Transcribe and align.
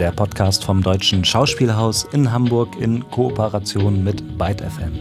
der 0.00 0.12
Podcast 0.12 0.64
vom 0.64 0.82
Deutschen 0.82 1.26
Schauspielhaus 1.26 2.04
in 2.12 2.32
Hamburg 2.32 2.74
in 2.80 3.06
Kooperation 3.10 4.02
mit 4.02 4.38
Byte 4.38 4.62
FM. 4.62 4.94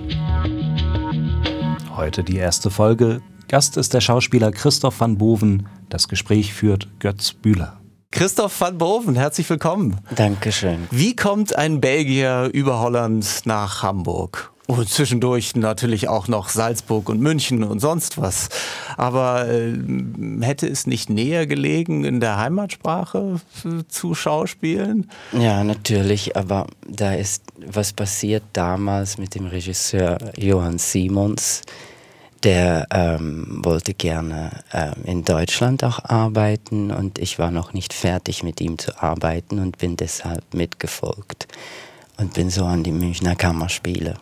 Heute 1.95 2.21
die 2.21 2.35
erste 2.35 2.69
Folge. 2.69 3.21
Gast 3.47 3.77
ist 3.77 3.93
der 3.93 4.01
Schauspieler 4.01 4.51
Christoph 4.51 4.99
van 4.99 5.17
Boven. 5.17 5.69
Das 5.87 6.09
Gespräch 6.09 6.53
führt 6.53 6.89
Götz 6.99 7.31
Bühler. 7.31 7.79
Christoph 8.11 8.59
van 8.59 8.77
Boven, 8.77 9.15
herzlich 9.15 9.49
willkommen. 9.49 10.01
Dankeschön. 10.13 10.85
Wie 10.91 11.15
kommt 11.15 11.55
ein 11.55 11.79
Belgier 11.79 12.49
über 12.51 12.81
Holland 12.81 13.43
nach 13.45 13.81
Hamburg? 13.81 14.51
Und 14.69 14.87
zwischendurch 14.87 15.55
natürlich 15.55 16.09
auch 16.09 16.27
noch 16.27 16.49
Salzburg 16.49 17.09
und 17.09 17.19
München 17.19 17.63
und 17.63 17.79
sonst 17.79 18.21
was. 18.21 18.49
Aber 18.97 19.49
äh, 19.49 19.73
hätte 20.41 20.67
es 20.67 20.85
nicht 20.85 21.09
näher 21.09 21.47
gelegen, 21.47 22.05
in 22.05 22.19
der 22.19 22.37
Heimatsprache 22.37 23.41
zu 23.87 24.13
schauspielen? 24.13 25.09
Ja, 25.31 25.63
natürlich. 25.63 26.37
Aber 26.37 26.67
da 26.87 27.13
ist 27.13 27.41
was 27.65 27.93
passiert 27.93 28.43
damals 28.53 29.17
mit 29.17 29.33
dem 29.33 29.47
Regisseur 29.47 30.19
Johann 30.37 30.77
Simons. 30.77 31.63
Der 32.43 32.85
ähm, 32.91 33.61
wollte 33.63 33.95
gerne 33.95 34.51
ähm, 34.71 34.93
in 35.03 35.23
Deutschland 35.23 35.83
auch 35.83 36.05
arbeiten 36.05 36.91
und 36.91 37.17
ich 37.17 37.39
war 37.39 37.49
noch 37.49 37.73
nicht 37.73 37.91
fertig 37.91 38.43
mit 38.43 38.61
ihm 38.61 38.77
zu 38.77 39.01
arbeiten 39.01 39.57
und 39.57 39.79
bin 39.79 39.97
deshalb 39.97 40.53
mitgefolgt 40.53 41.47
und 42.17 42.35
bin 42.35 42.51
so 42.51 42.65
an 42.65 42.83
die 42.83 42.91
Münchner 42.91 43.35
Kammerspiele. 43.35 44.13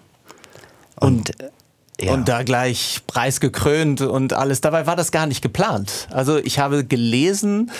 Und, 0.99 1.31
und, 1.39 1.51
ja. 1.99 2.13
und 2.13 2.27
da 2.29 2.43
gleich 2.43 3.01
preisgekrönt 3.07 4.01
und 4.01 4.33
alles. 4.33 4.61
Dabei 4.61 4.85
war 4.85 4.95
das 4.95 5.11
gar 5.11 5.25
nicht 5.25 5.41
geplant. 5.41 6.07
Also 6.11 6.37
ich 6.37 6.59
habe 6.59 6.85
gelesen, 6.85 7.71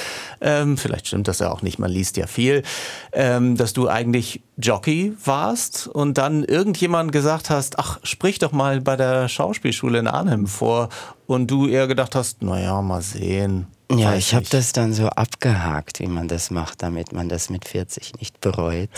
ähm, 0.42 0.78
vielleicht 0.78 1.08
stimmt 1.08 1.28
das 1.28 1.40
ja 1.40 1.52
auch 1.52 1.62
nicht, 1.62 1.78
man 1.80 1.92
liest 1.92 2.18
ja 2.18 2.28
viel, 2.28 2.64
ähm, 3.12 3.58
dass 3.58 3.74
du 3.74 3.88
eigentlich 3.88 4.42
Jockey 4.58 5.14
warst 5.24 5.88
und 5.88 6.18
dann 6.18 6.44
irgendjemand 6.44 7.12
gesagt 7.12 7.50
hast, 7.50 7.78
ach, 7.80 8.00
sprich 8.04 8.40
doch 8.40 8.52
mal 8.52 8.82
bei 8.82 8.96
der 8.96 9.30
Schauspielschule 9.30 10.00
in 10.00 10.08
Arnhem 10.08 10.48
vor 10.48 10.90
und 11.28 11.52
du 11.52 11.68
eher 11.68 11.88
gedacht 11.88 12.16
hast, 12.16 12.42
naja, 12.42 12.82
mal 12.82 13.02
sehen. 13.02 13.68
Ja, 13.90 14.16
ich 14.16 14.34
habe 14.36 14.46
das 14.50 14.74
dann 14.74 14.94
so 14.94 15.08
abgehakt, 15.08 16.00
wie 16.02 16.08
man 16.08 16.28
das 16.28 16.52
macht, 16.52 16.82
damit 16.84 17.14
man 17.14 17.30
das 17.30 17.50
mit 17.50 17.66
40 17.66 18.20
nicht 18.20 18.42
bereut. 18.42 18.90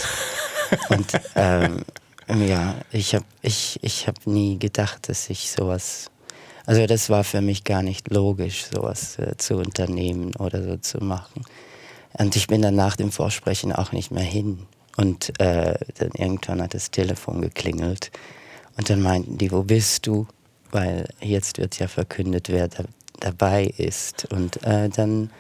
und 0.89 1.05
ähm, 1.35 1.83
ja, 2.35 2.75
ich 2.91 3.15
habe 3.15 3.25
ich, 3.41 3.79
ich 3.81 4.07
hab 4.07 4.27
nie 4.27 4.59
gedacht, 4.59 5.09
dass 5.09 5.29
ich 5.29 5.51
sowas. 5.51 6.11
Also, 6.65 6.85
das 6.85 7.09
war 7.09 7.23
für 7.23 7.41
mich 7.41 7.63
gar 7.63 7.81
nicht 7.81 8.11
logisch, 8.11 8.65
sowas 8.65 9.17
äh, 9.17 9.35
zu 9.37 9.55
unternehmen 9.55 10.35
oder 10.35 10.63
so 10.63 10.77
zu 10.77 10.99
machen. 10.99 11.43
Und 12.13 12.35
ich 12.35 12.47
bin 12.47 12.61
dann 12.61 12.75
nach 12.75 12.95
dem 12.95 13.11
Vorsprechen 13.11 13.73
auch 13.73 13.91
nicht 13.91 14.11
mehr 14.11 14.23
hin. 14.23 14.59
Und 14.97 15.39
äh, 15.39 15.75
dann 15.97 16.11
irgendwann 16.15 16.61
hat 16.61 16.73
das 16.73 16.91
Telefon 16.91 17.41
geklingelt. 17.41 18.11
Und 18.77 18.89
dann 18.89 19.01
meinten 19.01 19.37
die, 19.37 19.51
wo 19.51 19.63
bist 19.63 20.05
du? 20.05 20.27
Weil 20.71 21.07
jetzt 21.21 21.57
wird 21.57 21.79
ja 21.79 21.87
verkündet, 21.87 22.49
wer 22.49 22.67
da, 22.67 22.83
dabei 23.19 23.65
ist. 23.77 24.25
Und 24.31 24.61
äh, 24.63 24.89
dann 24.89 25.31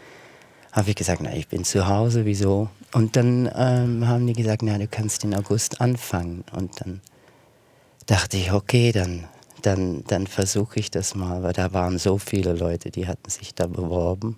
habe 0.71 0.89
ich 0.89 0.95
gesagt, 0.95 1.21
na, 1.21 1.33
ich 1.33 1.47
bin 1.47 1.63
zu 1.63 1.87
Hause, 1.87 2.25
wieso? 2.25 2.69
Und 2.93 3.15
dann 3.15 3.49
ähm, 3.55 4.07
haben 4.07 4.27
die 4.27 4.33
gesagt, 4.33 4.61
na, 4.61 4.77
du 4.77 4.87
kannst 4.87 5.23
in 5.23 5.35
August 5.35 5.81
anfangen. 5.81 6.43
Und 6.55 6.81
dann 6.81 7.01
dachte 8.05 8.37
ich, 8.37 8.51
okay, 8.51 8.91
dann, 8.91 9.25
dann, 9.61 10.03
dann 10.07 10.27
versuche 10.27 10.79
ich 10.79 10.91
das 10.91 11.15
mal, 11.15 11.43
weil 11.43 11.53
da 11.53 11.73
waren 11.73 11.97
so 11.97 12.17
viele 12.17 12.53
Leute, 12.53 12.91
die 12.91 13.07
hatten 13.07 13.29
sich 13.29 13.55
da 13.55 13.67
beworben. 13.67 14.37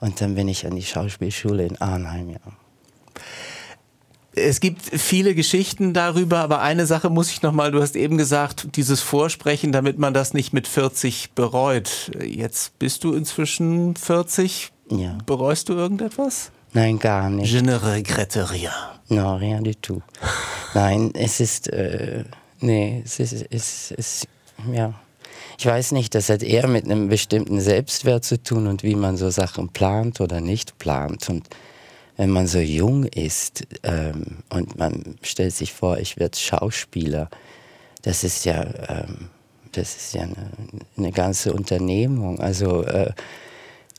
Und 0.00 0.20
dann 0.20 0.34
bin 0.34 0.48
ich 0.48 0.66
an 0.66 0.76
die 0.76 0.82
Schauspielschule 0.82 1.66
in 1.66 1.80
Arnheim, 1.80 2.30
ja. 2.30 2.40
Es 4.34 4.60
gibt 4.60 4.82
viele 4.82 5.34
Geschichten 5.34 5.94
darüber, 5.94 6.38
aber 6.38 6.60
eine 6.60 6.86
Sache 6.86 7.10
muss 7.10 7.32
ich 7.32 7.42
noch 7.42 7.50
mal, 7.50 7.72
du 7.72 7.80
hast 7.80 7.96
eben 7.96 8.16
gesagt, 8.16 8.76
dieses 8.76 9.00
Vorsprechen, 9.00 9.72
damit 9.72 9.98
man 9.98 10.14
das 10.14 10.32
nicht 10.32 10.52
mit 10.52 10.68
40 10.68 11.32
bereut. 11.32 12.12
Jetzt 12.22 12.78
bist 12.78 13.02
du 13.02 13.14
inzwischen 13.14 13.96
40. 13.96 14.70
Ja. 14.90 15.18
Bereust 15.26 15.68
du 15.68 15.74
irgendetwas? 15.74 16.50
Nein, 16.72 16.98
gar 16.98 17.30
nicht. 17.30 17.52
Je 17.52 17.62
ne 17.62 17.76
regrette 17.76 18.50
rien. 18.50 18.72
Non, 19.08 19.36
rien 19.36 19.62
du 19.62 19.74
tout. 19.74 20.02
Nein, 20.74 21.12
es 21.14 21.40
ist, 21.40 21.68
äh, 21.72 22.24
nee, 22.60 23.02
es 23.04 23.20
ist, 23.20 23.46
es 23.50 23.90
ist, 23.92 24.28
ja. 24.72 24.94
Ich 25.58 25.66
weiß 25.66 25.92
nicht, 25.92 26.14
das 26.14 26.28
hat 26.28 26.42
eher 26.42 26.68
mit 26.68 26.84
einem 26.84 27.08
bestimmten 27.08 27.60
Selbstwert 27.60 28.24
zu 28.24 28.40
tun 28.40 28.66
und 28.68 28.82
wie 28.82 28.94
man 28.94 29.16
so 29.16 29.30
Sachen 29.30 29.70
plant 29.70 30.20
oder 30.20 30.40
nicht 30.40 30.78
plant. 30.78 31.28
Und 31.28 31.48
wenn 32.16 32.30
man 32.30 32.46
so 32.46 32.58
jung 32.58 33.04
ist 33.04 33.66
ähm, 33.82 34.38
und 34.50 34.78
man 34.78 35.16
stellt 35.22 35.54
sich 35.54 35.72
vor, 35.72 35.98
ich 35.98 36.16
werde 36.18 36.38
Schauspieler, 36.38 37.28
das 38.02 38.24
ist 38.24 38.44
ja, 38.44 38.66
ähm, 38.88 39.30
das 39.72 39.96
ist 39.96 40.14
ja 40.14 40.22
eine, 40.22 40.50
eine 40.96 41.12
ganze 41.12 41.52
Unternehmung. 41.52 42.38
Also 42.40 42.84
äh, 42.84 43.12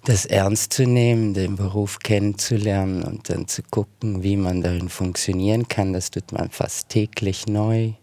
das 0.09 0.25
ernst 0.25 0.73
zu 0.73 0.87
nehmen, 0.87 1.35
den 1.35 1.55
Beruf 1.55 1.99
kennenzulernen 1.99 3.03
und 3.03 3.29
dann 3.29 3.47
zu 3.47 3.61
gucken, 3.61 4.23
wie 4.23 4.37
man 4.37 4.61
darin 4.61 4.89
funktionieren 4.89 5.67
kann, 5.67 5.93
das 5.93 6.09
tut 6.09 6.31
man 6.31 6.49
fast 6.49 6.89
täglich 6.89 7.45
neu. 7.45 7.93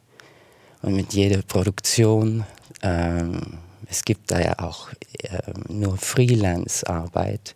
Und 0.82 0.94
mit 0.94 1.14
jeder 1.14 1.42
Produktion, 1.42 2.44
ähm, 2.82 3.58
es 3.90 4.04
gibt 4.04 4.30
da 4.30 4.40
ja 4.40 4.58
auch 4.60 4.90
ähm, 5.24 5.64
nur 5.68 5.96
Freelance-Arbeit. 5.96 7.54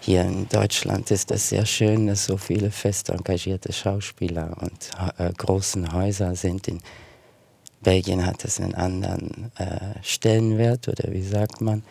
Hier 0.00 0.22
in 0.22 0.48
Deutschland 0.48 1.10
ist 1.10 1.30
das 1.30 1.50
sehr 1.50 1.66
schön, 1.66 2.06
dass 2.06 2.24
so 2.24 2.38
viele 2.38 2.70
fest 2.70 3.10
engagierte 3.10 3.74
Schauspieler 3.74 4.56
und 4.60 4.90
äh, 5.18 5.32
großen 5.34 5.92
Häuser 5.92 6.34
sind. 6.34 6.68
In 6.68 6.80
Belgien 7.82 8.24
hat 8.24 8.42
das 8.42 8.58
einen 8.58 8.74
anderen 8.74 9.52
äh, 9.58 10.02
Stellenwert 10.02 10.88
oder 10.88 11.12
wie 11.12 11.22
sagt 11.22 11.60
man? 11.60 11.82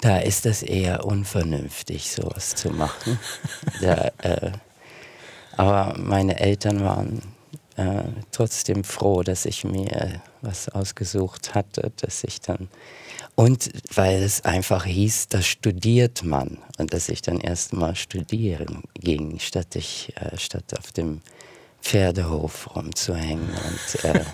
Da 0.00 0.18
ist 0.18 0.46
es 0.46 0.62
eher 0.62 1.04
unvernünftig, 1.04 2.10
sowas 2.10 2.54
zu 2.54 2.70
machen. 2.70 3.18
da, 3.80 4.10
äh, 4.22 4.52
aber 5.56 5.98
meine 5.98 6.40
Eltern 6.40 6.82
waren 6.84 7.22
äh, 7.76 8.02
trotzdem 8.32 8.84
froh, 8.84 9.22
dass 9.22 9.44
ich 9.44 9.64
mir 9.64 10.22
was 10.40 10.68
ausgesucht 10.68 11.54
hatte, 11.54 11.92
dass 11.96 12.24
ich 12.24 12.40
dann 12.40 12.68
und 13.34 13.70
weil 13.94 14.22
es 14.22 14.44
einfach 14.44 14.84
hieß, 14.84 15.28
da 15.28 15.40
studiert 15.40 16.24
man 16.24 16.58
und 16.78 16.92
dass 16.92 17.08
ich 17.08 17.22
dann 17.22 17.40
erstmal 17.40 17.96
studieren 17.96 18.82
ging, 18.94 19.38
statt 19.38 19.76
ich 19.76 20.12
äh, 20.16 20.36
statt 20.36 20.78
auf 20.78 20.92
dem 20.92 21.22
Pferdehof 21.82 22.74
rumzuhängen. 22.74 23.48
Und 23.48 24.04
äh, 24.04 24.24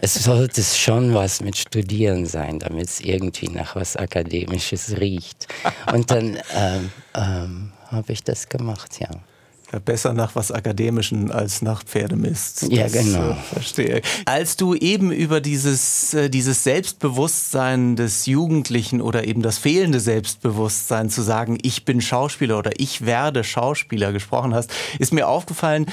es 0.00 0.14
sollte 0.14 0.62
schon 0.62 1.14
was 1.14 1.40
mit 1.40 1.56
Studieren 1.56 2.26
sein, 2.26 2.58
damit 2.58 2.88
es 2.88 3.00
irgendwie 3.00 3.48
nach 3.48 3.76
was 3.76 3.96
Akademisches 3.96 4.98
riecht. 4.98 5.46
Und 5.92 6.10
dann 6.10 6.38
ähm, 6.54 6.90
ähm, 7.14 7.72
habe 7.90 8.12
ich 8.12 8.24
das 8.24 8.48
gemacht, 8.48 8.98
ja. 9.00 9.08
Ja, 9.72 9.80
besser 9.80 10.14
nach 10.14 10.34
was 10.34 10.50
Akademischen 10.50 11.30
als 11.30 11.60
nach 11.60 11.82
Pferdemist. 11.84 12.62
Das, 12.62 12.68
ja, 12.70 12.88
genau. 12.88 13.32
Äh, 13.32 13.34
verstehe. 13.34 14.02
Als 14.24 14.56
du 14.56 14.74
eben 14.74 15.12
über 15.12 15.42
dieses, 15.42 16.14
äh, 16.14 16.30
dieses 16.30 16.64
Selbstbewusstsein 16.64 17.94
des 17.94 18.24
Jugendlichen 18.24 19.02
oder 19.02 19.26
eben 19.26 19.42
das 19.42 19.58
fehlende 19.58 20.00
Selbstbewusstsein 20.00 21.10
zu 21.10 21.20
sagen, 21.20 21.58
ich 21.60 21.84
bin 21.84 22.00
Schauspieler 22.00 22.58
oder 22.58 22.72
ich 22.78 23.04
werde 23.04 23.44
Schauspieler 23.44 24.12
gesprochen 24.12 24.54
hast, 24.54 24.70
ist 24.98 25.12
mir 25.12 25.28
aufgefallen, 25.28 25.84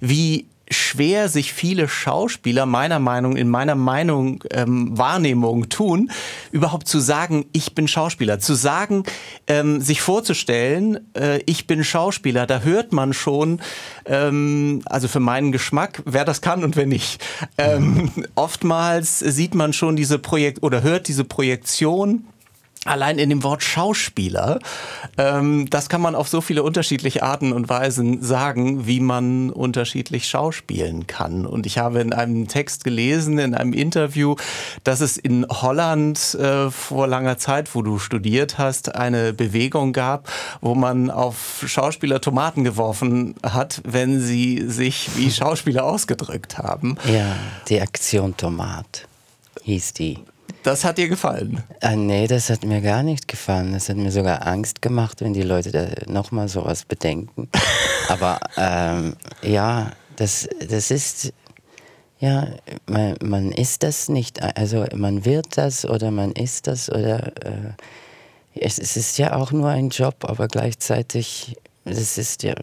wie 0.00 0.46
schwer 0.72 1.28
sich 1.28 1.52
viele 1.52 1.88
Schauspieler 1.88 2.66
meiner 2.66 2.98
Meinung, 2.98 3.36
in 3.36 3.48
meiner 3.48 3.74
Meinung, 3.74 4.44
ähm, 4.50 4.96
Wahrnehmung 4.96 5.68
tun, 5.68 6.10
überhaupt 6.50 6.88
zu 6.88 7.00
sagen, 7.00 7.46
ich 7.52 7.74
bin 7.74 7.88
Schauspieler. 7.88 8.38
Zu 8.38 8.54
sagen, 8.54 9.04
ähm, 9.46 9.80
sich 9.80 10.00
vorzustellen, 10.00 11.00
äh, 11.14 11.40
ich 11.46 11.66
bin 11.66 11.84
Schauspieler, 11.84 12.46
da 12.46 12.60
hört 12.60 12.92
man 12.92 13.12
schon, 13.12 13.60
ähm, 14.06 14.82
also 14.86 15.08
für 15.08 15.20
meinen 15.20 15.52
Geschmack, 15.52 16.02
wer 16.04 16.24
das 16.24 16.40
kann 16.40 16.64
und 16.64 16.76
wer 16.76 16.86
nicht. 16.86 17.24
Ähm, 17.58 18.10
oftmals 18.34 19.18
sieht 19.18 19.54
man 19.54 19.72
schon 19.72 19.96
diese 19.96 20.18
Projekt 20.18 20.62
oder 20.62 20.82
hört 20.82 21.08
diese 21.08 21.24
Projektion 21.24 22.24
Allein 22.84 23.18
in 23.18 23.30
dem 23.30 23.44
Wort 23.44 23.62
Schauspieler, 23.62 24.58
ähm, 25.16 25.70
das 25.70 25.88
kann 25.88 26.00
man 26.00 26.16
auf 26.16 26.28
so 26.28 26.40
viele 26.40 26.64
unterschiedliche 26.64 27.22
Arten 27.22 27.52
und 27.52 27.68
Weisen 27.68 28.22
sagen, 28.22 28.88
wie 28.88 28.98
man 28.98 29.50
unterschiedlich 29.50 30.26
schauspielen 30.28 31.06
kann. 31.06 31.46
Und 31.46 31.64
ich 31.64 31.78
habe 31.78 32.00
in 32.00 32.12
einem 32.12 32.48
Text 32.48 32.82
gelesen, 32.82 33.38
in 33.38 33.54
einem 33.54 33.72
Interview, 33.72 34.34
dass 34.82 35.00
es 35.00 35.16
in 35.16 35.46
Holland 35.48 36.34
äh, 36.34 36.72
vor 36.72 37.06
langer 37.06 37.38
Zeit, 37.38 37.72
wo 37.76 37.82
du 37.82 38.00
studiert 38.00 38.58
hast, 38.58 38.96
eine 38.96 39.32
Bewegung 39.32 39.92
gab, 39.92 40.28
wo 40.60 40.74
man 40.74 41.08
auf 41.08 41.64
Schauspieler 41.64 42.20
Tomaten 42.20 42.64
geworfen 42.64 43.36
hat, 43.44 43.80
wenn 43.84 44.20
sie 44.20 44.64
sich 44.66 45.10
wie 45.14 45.30
Schauspieler 45.30 45.84
ausgedrückt 45.84 46.58
haben. 46.58 46.96
Ja, 47.04 47.36
die 47.68 47.80
Aktion 47.80 48.36
Tomat 48.36 49.06
hieß 49.62 49.92
die. 49.92 50.18
Das 50.62 50.84
hat 50.84 50.98
dir 50.98 51.08
gefallen? 51.08 51.62
Äh, 51.80 51.96
nee, 51.96 52.28
das 52.28 52.48
hat 52.48 52.64
mir 52.64 52.80
gar 52.80 53.02
nicht 53.02 53.26
gefallen. 53.26 53.72
Das 53.72 53.88
hat 53.88 53.96
mir 53.96 54.12
sogar 54.12 54.46
Angst 54.46 54.80
gemacht, 54.80 55.20
wenn 55.20 55.32
die 55.32 55.42
Leute 55.42 55.72
da 55.72 55.88
nochmal 56.06 56.48
sowas 56.48 56.84
bedenken. 56.84 57.48
Aber 58.08 58.38
ähm, 58.56 59.16
ja, 59.42 59.90
das, 60.16 60.48
das 60.68 60.92
ist, 60.92 61.32
ja, 62.20 62.46
man, 62.86 63.16
man 63.22 63.50
ist 63.50 63.82
das 63.82 64.08
nicht. 64.08 64.40
Also 64.40 64.84
man 64.94 65.24
wird 65.24 65.56
das 65.56 65.84
oder 65.84 66.12
man 66.12 66.30
ist 66.32 66.68
das 66.68 66.88
oder 66.88 67.32
äh, 67.44 67.72
es, 68.54 68.78
es 68.78 68.96
ist 68.96 69.18
ja 69.18 69.34
auch 69.34 69.50
nur 69.50 69.68
ein 69.68 69.88
Job, 69.88 70.24
aber 70.24 70.46
gleichzeitig, 70.46 71.56
es 71.84 72.18
ist 72.18 72.42
ja, 72.44 72.54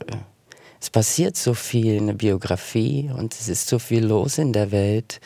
es 0.79 0.89
passiert 0.89 1.35
so 1.35 1.53
viel 1.53 1.95
in 1.95 2.07
der 2.07 2.13
Biografie 2.13 3.11
und 3.13 3.33
es 3.33 3.49
ist 3.49 3.67
so 3.67 3.79
viel 3.79 4.05
los 4.05 4.37
in 4.37 4.53
der 4.53 4.71
Welt 4.71 5.19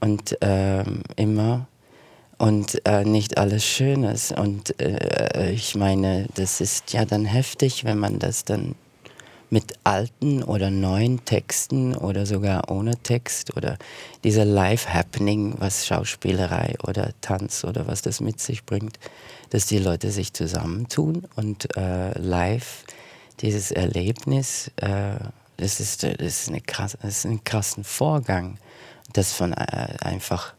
und 0.00 0.36
ähm, 0.40 1.02
immer 1.16 1.66
und 2.44 2.86
äh, 2.86 3.06
nicht 3.06 3.38
alles 3.38 3.64
Schönes. 3.64 4.30
Und 4.30 4.78
äh, 4.78 5.50
ich 5.50 5.74
meine, 5.76 6.26
das 6.34 6.60
ist 6.60 6.92
ja 6.92 7.06
dann 7.06 7.24
heftig, 7.24 7.84
wenn 7.84 7.98
man 7.98 8.18
das 8.18 8.44
dann 8.44 8.74
mit 9.48 9.72
alten 9.82 10.42
oder 10.42 10.70
neuen 10.70 11.24
Texten 11.24 11.96
oder 11.96 12.26
sogar 12.26 12.70
ohne 12.70 12.96
Text 12.98 13.56
oder 13.56 13.78
dieser 14.24 14.44
Live-Happening, 14.44 15.54
was 15.58 15.86
Schauspielerei 15.86 16.74
oder 16.86 17.12
Tanz 17.22 17.64
oder 17.64 17.86
was 17.86 18.02
das 18.02 18.20
mit 18.20 18.40
sich 18.40 18.66
bringt, 18.66 18.98
dass 19.48 19.64
die 19.64 19.78
Leute 19.78 20.10
sich 20.10 20.34
zusammentun 20.34 21.26
und 21.36 21.74
äh, 21.78 22.18
live 22.18 22.84
dieses 23.40 23.70
Erlebnis, 23.70 24.70
äh, 24.76 25.14
das, 25.56 25.80
ist, 25.80 26.02
das, 26.02 26.12
ist 26.18 26.48
eine 26.48 26.60
krass, 26.60 26.98
das 27.00 27.18
ist 27.18 27.24
ein 27.24 27.42
krassen 27.42 27.84
Vorgang, 27.84 28.58
das 29.14 29.32
von 29.32 29.54
äh, 29.54 29.94
einfach 30.00 30.53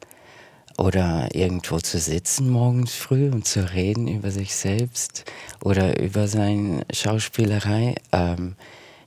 oder 0.77 1.33
irgendwo 1.33 1.80
zu 1.80 2.00
sitzen 2.00 2.50
morgens 2.50 2.94
früh 2.94 3.30
und 3.30 3.48
zu 3.48 3.72
reden 3.74 4.07
über 4.07 4.31
sich 4.31 4.56
selbst 4.56 5.25
oder 5.63 6.00
über 6.00 6.27
seine 6.27 6.86
Schauspielerei. 6.92 7.95
Ähm, 8.12 8.56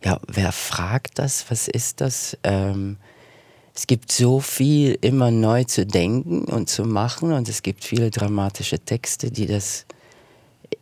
ja, 0.04 0.18
wer 0.26 0.52
fragt 0.52 1.18
das? 1.18 1.50
Was 1.50 1.68
ist 1.68 2.00
das? 2.00 2.38
Ähm, 2.42 2.96
es 3.74 3.86
gibt 3.86 4.10
so 4.10 4.40
viel 4.40 4.98
immer 5.02 5.30
neu 5.30 5.64
zu 5.64 5.86
denken 5.86 6.44
und 6.44 6.68
zu 6.68 6.84
machen 6.84 7.32
und 7.32 7.48
es 7.48 7.62
gibt 7.62 7.84
viele 7.84 8.10
dramatische 8.10 8.78
Texte, 8.78 9.30
die 9.30 9.46
das 9.46 9.86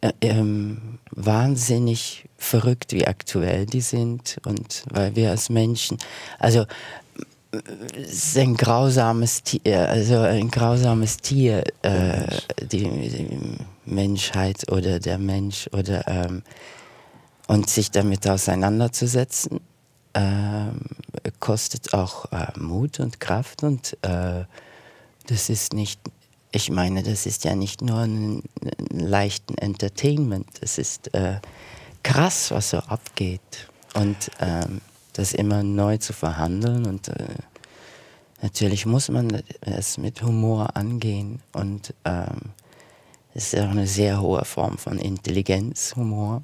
äh, 0.01 0.13
ähm, 0.21 0.99
wahnsinnig 1.11 2.25
verrückt, 2.39 2.93
wie 2.93 3.07
aktuell 3.07 3.67
die 3.67 3.81
sind 3.81 4.39
und 4.45 4.85
weil 4.91 5.17
wir 5.17 5.31
als 5.31 5.49
Menschen, 5.49 5.99
also 6.39 6.67
ist 7.95 8.37
ein 8.37 8.57
grausames 8.57 9.43
Tier, 9.43 9.89
also 9.89 10.19
ein 10.19 10.51
grausames 10.51 11.19
Tier, 11.19 11.65
äh, 11.83 12.27
die, 12.63 12.85
die, 12.85 13.59
Menschheit 13.85 14.71
oder 14.73 14.99
der 14.99 15.19
Mensch 15.19 15.69
oder 15.73 16.07
ähm, 16.09 16.43
und 17.47 17.71
sich 17.71 17.93
damit 17.93 18.27
auseinanderzusetzen, 18.29 19.61
äh, 20.13 20.71
kostet 21.39 21.95
auch 21.95 22.33
äh, 22.33 22.59
Mut 22.59 22.99
und 22.99 23.21
Kraft 23.21 23.63
und 23.63 23.97
äh, 24.03 24.45
das 25.29 25.49
ist 25.49 25.73
nicht, 25.73 26.01
ich 26.51 26.71
meine, 26.71 27.05
das 27.05 27.27
ist 27.27 27.45
ja 27.45 27.55
nicht 27.55 27.81
nur 27.81 28.01
ein, 28.01 28.43
ein 28.91 28.99
leichten 28.99 29.57
Entertainment, 29.59 30.49
das 30.61 30.79
ist 30.79 31.15
äh, 31.15 31.41
krass, 32.03 32.51
was 32.51 32.71
so 32.71 32.79
abgeht. 32.79 33.69
Und 33.95 34.31
ähm, 34.41 34.81
das 35.17 35.33
immer 35.33 35.63
neu 35.63 35.97
zu 35.97 36.13
verhandeln 36.13 36.87
und 36.87 37.09
äh, 37.09 37.35
natürlich 38.43 38.85
muss 38.85 39.09
man 39.09 39.43
es 39.63 39.97
mit 39.97 40.23
Humor 40.23 40.77
angehen 40.77 41.41
und 41.53 41.95
ähm, 42.05 42.53
es 43.33 43.53
ist 43.53 43.61
auch 43.61 43.71
eine 43.71 43.87
sehr 43.87 44.21
hohe 44.21 44.45
Form 44.45 44.79
von 44.79 44.99
Intelligenz, 44.99 45.95
Humor 45.97 46.43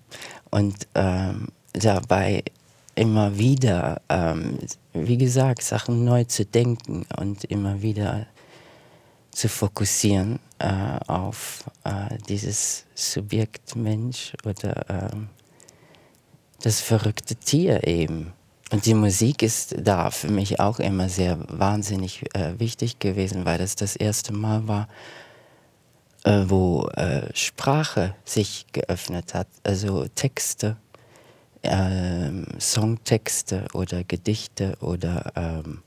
und 0.50 0.88
ähm, 0.94 1.48
dabei 1.74 2.44
immer 2.94 3.38
wieder, 3.38 4.00
ähm, 4.08 4.58
wie 4.92 5.16
gesagt, 5.16 5.62
Sachen 5.62 6.04
neu 6.04 6.25
zu 6.25 6.44
denken 6.44 7.06
und 7.18 7.44
immer 7.44 7.80
wieder 7.82 8.26
zu 9.30 9.48
fokussieren 9.48 10.38
äh, 10.58 10.98
auf 11.06 11.64
äh, 11.84 12.16
dieses 12.28 12.84
Subjekt 12.94 13.75
Mensch 13.76 14.34
oder 14.44 14.90
äh, 14.90 15.16
das 16.62 16.80
verrückte 16.80 17.34
Tier 17.34 17.86
eben. 17.86 18.32
Und 18.72 18.86
die 18.86 18.94
Musik 18.94 19.42
ist 19.42 19.74
da 19.78 20.10
für 20.10 20.28
mich 20.30 20.58
auch 20.58 20.78
immer 20.78 21.10
sehr 21.10 21.38
wahnsinnig 21.48 22.24
äh, 22.34 22.58
wichtig 22.58 22.98
gewesen, 22.98 23.44
weil 23.44 23.58
das 23.58 23.76
das 23.76 23.96
erste 23.96 24.32
Mal 24.32 24.66
war, 24.66 24.88
äh, 26.24 26.44
wo 26.46 26.88
äh, 26.96 27.28
Sprache 27.34 28.14
sich 28.24 28.64
geöffnet 28.72 29.34
hat, 29.34 29.46
also 29.62 30.06
Texte, 30.14 30.78
ähm, 31.62 32.46
Songtexte 32.58 33.66
oder 33.74 34.04
Gedichte 34.04 34.75
oder 34.80 35.32
ähm, 35.36 35.82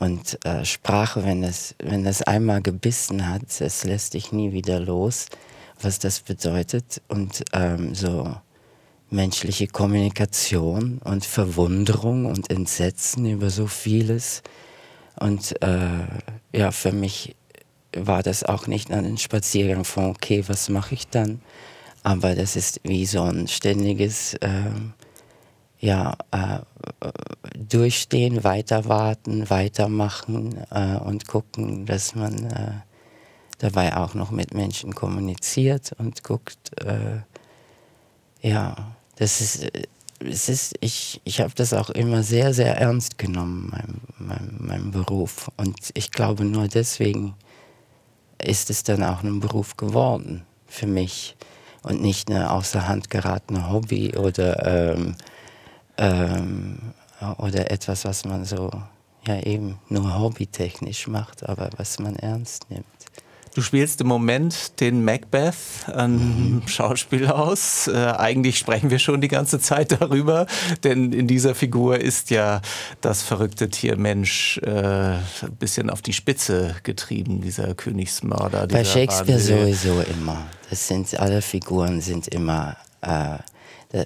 und 0.00 0.44
äh, 0.44 0.64
Sprache, 0.64 1.24
wenn 1.24 1.42
das, 1.42 1.76
wenn 1.78 2.02
das 2.02 2.20
einmal 2.20 2.62
gebissen 2.62 3.28
hat, 3.28 3.60
es 3.60 3.84
lässt 3.84 4.14
dich 4.14 4.32
nie 4.32 4.50
wieder 4.52 4.80
los, 4.80 5.26
was 5.80 6.00
das 6.00 6.20
bedeutet. 6.20 7.00
Und 7.08 7.44
ähm, 7.52 7.94
so 7.94 8.36
menschliche 9.10 9.66
Kommunikation 9.66 10.98
und 11.04 11.24
Verwunderung 11.24 12.26
und 12.26 12.50
Entsetzen 12.50 13.26
über 13.26 13.50
so 13.50 13.66
vieles. 13.66 14.42
Und 15.18 15.60
äh, 15.62 16.06
ja, 16.52 16.70
für 16.72 16.92
mich 16.92 17.36
war 17.96 18.22
das 18.22 18.42
auch 18.44 18.66
nicht 18.66 18.90
ein 18.90 19.16
Spaziergang 19.16 19.84
von, 19.84 20.06
okay, 20.06 20.44
was 20.46 20.68
mache 20.68 20.94
ich 20.94 21.08
dann? 21.08 21.40
Aber 22.02 22.34
das 22.34 22.56
ist 22.56 22.80
wie 22.84 23.06
so 23.06 23.22
ein 23.22 23.48
ständiges 23.48 24.34
äh, 24.34 24.70
ja, 25.78 26.16
äh, 26.30 26.58
Durchstehen, 27.58 28.44
weiter 28.44 28.86
warten, 28.86 29.48
weitermachen 29.50 30.56
äh, 30.70 30.96
und 30.96 31.26
gucken, 31.26 31.86
dass 31.86 32.14
man 32.14 32.46
äh, 32.46 32.72
dabei 33.58 33.96
auch 33.96 34.14
noch 34.14 34.30
mit 34.30 34.54
Menschen 34.54 34.94
kommuniziert 34.94 35.92
und 35.98 36.22
guckt, 36.22 36.80
äh, 36.84 37.20
ja, 38.40 38.74
das 39.16 39.40
ist, 39.40 39.64
äh, 39.64 39.82
es 40.20 40.48
ist 40.48 40.76
ich, 40.80 41.20
ich 41.24 41.40
habe 41.40 41.52
das 41.54 41.72
auch 41.72 41.90
immer 41.90 42.22
sehr, 42.22 42.54
sehr 42.54 42.76
ernst 42.78 43.18
genommen, 43.18 43.70
mein, 43.70 44.00
mein, 44.18 44.56
mein 44.58 44.90
Beruf. 44.90 45.50
Und 45.56 45.76
ich 45.94 46.10
glaube, 46.10 46.44
nur 46.44 46.68
deswegen 46.68 47.34
ist 48.42 48.70
es 48.70 48.82
dann 48.82 49.02
auch 49.02 49.22
ein 49.22 49.40
Beruf 49.40 49.76
geworden 49.76 50.44
für 50.66 50.86
mich 50.86 51.36
und 51.82 52.00
nicht 52.00 52.30
eine 52.30 52.50
außer 52.50 52.88
Hand 52.88 53.10
geratene 53.10 53.70
Hobby 53.70 54.16
oder, 54.16 54.94
ähm, 54.94 55.16
ähm, 55.98 56.78
oder 57.38 57.70
etwas, 57.70 58.04
was 58.04 58.24
man 58.24 58.44
so 58.44 58.70
ja 59.26 59.40
eben 59.40 59.78
nur 59.88 60.18
hobbytechnisch 60.18 61.08
macht, 61.08 61.48
aber 61.48 61.70
was 61.76 61.98
man 61.98 62.16
ernst 62.16 62.70
nimmt. 62.70 62.86
Du 63.56 63.62
spielst 63.62 64.02
im 64.02 64.08
Moment 64.08 64.80
den 64.80 65.02
Macbeth 65.02 65.56
an 65.90 66.56
mhm. 66.56 66.68
Schauspielhaus. 66.68 67.88
Äh, 67.88 67.94
eigentlich 67.94 68.58
sprechen 68.58 68.90
wir 68.90 68.98
schon 68.98 69.22
die 69.22 69.28
ganze 69.28 69.58
Zeit 69.60 69.92
darüber, 69.98 70.46
denn 70.84 71.10
in 71.14 71.26
dieser 71.26 71.54
Figur 71.54 71.98
ist 71.98 72.28
ja 72.28 72.60
das 73.00 73.22
verrückte 73.22 73.70
Tier 73.70 73.96
Mensch 73.96 74.58
äh, 74.58 74.68
ein 74.68 75.22
bisschen 75.58 75.88
auf 75.88 76.02
die 76.02 76.12
Spitze 76.12 76.76
getrieben, 76.82 77.40
dieser 77.40 77.74
Königsmörder. 77.74 78.66
Bei 78.66 78.84
Shakespeare 78.84 79.38
Wahnsinn. 79.38 79.58
sowieso 79.60 80.02
immer. 80.02 80.46
Das 80.68 80.86
sind 80.86 81.18
alle 81.18 81.40
Figuren 81.40 82.02
sind 82.02 82.28
immer. 82.28 82.76
Äh, 83.00 83.38
das 83.90 84.04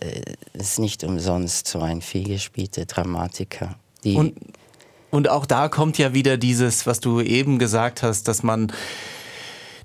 ist 0.55 0.79
nicht 0.79 1.03
umsonst 1.03 1.67
so 1.67 1.81
ein 1.81 2.03
vielgespielter 2.03 2.85
Dramatiker. 2.85 3.75
Die 4.05 4.15
und, 4.15 4.37
und 5.11 5.29
auch 5.29 5.45
da 5.45 5.69
kommt 5.69 5.99
ja 5.99 6.15
wieder 6.15 6.37
dieses, 6.37 6.87
was 6.87 7.01
du 7.01 7.21
eben 7.21 7.59
gesagt 7.59 8.05
hast, 8.05 8.29
dass 8.29 8.45
man 8.45 8.73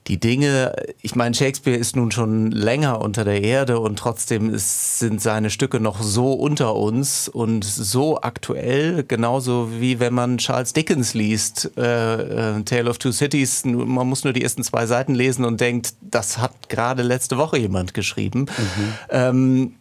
die 0.07 0.19
Dinge, 0.19 0.75
ich 1.01 1.15
meine, 1.15 1.33
Shakespeare 1.33 1.75
ist 1.75 1.95
nun 1.95 2.12
schon 2.12 2.51
länger 2.51 3.01
unter 3.01 3.24
der 3.24 3.41
Erde 3.41 3.79
und 3.79 3.97
trotzdem 3.97 4.53
ist, 4.53 5.00
sind 5.00 5.19
seine 5.19 5.50
Stücke 5.50 5.79
noch 5.79 6.03
so 6.03 6.33
unter 6.33 6.75
uns 6.75 7.27
und 7.27 7.63
so 7.63 8.21
aktuell, 8.21 9.03
genauso 9.03 9.69
wie 9.79 10.00
wenn 10.00 10.13
man 10.13 10.38
Charles 10.38 10.74
Dickens 10.74 11.15
liest, 11.15 11.71
äh, 11.75 12.57
äh, 12.57 12.63
Tale 12.63 12.88
of 12.88 13.00
Two 13.00 13.12
Cities, 13.12 13.65
man 13.65 14.07
muss 14.07 14.24
nur 14.24 14.33
die 14.33 14.43
ersten 14.43 14.63
zwei 14.63 14.85
Seiten 14.85 15.15
lesen 15.15 15.43
und 15.43 15.59
denkt, 15.59 15.95
das 16.01 16.38
hat 16.38 16.69
gerade 16.69 17.01
letzte 17.01 17.38
Woche 17.38 17.57
jemand 17.57 17.93
geschrieben. 17.93 18.41
Mhm. 18.41 18.93
Ähm, 19.09 19.74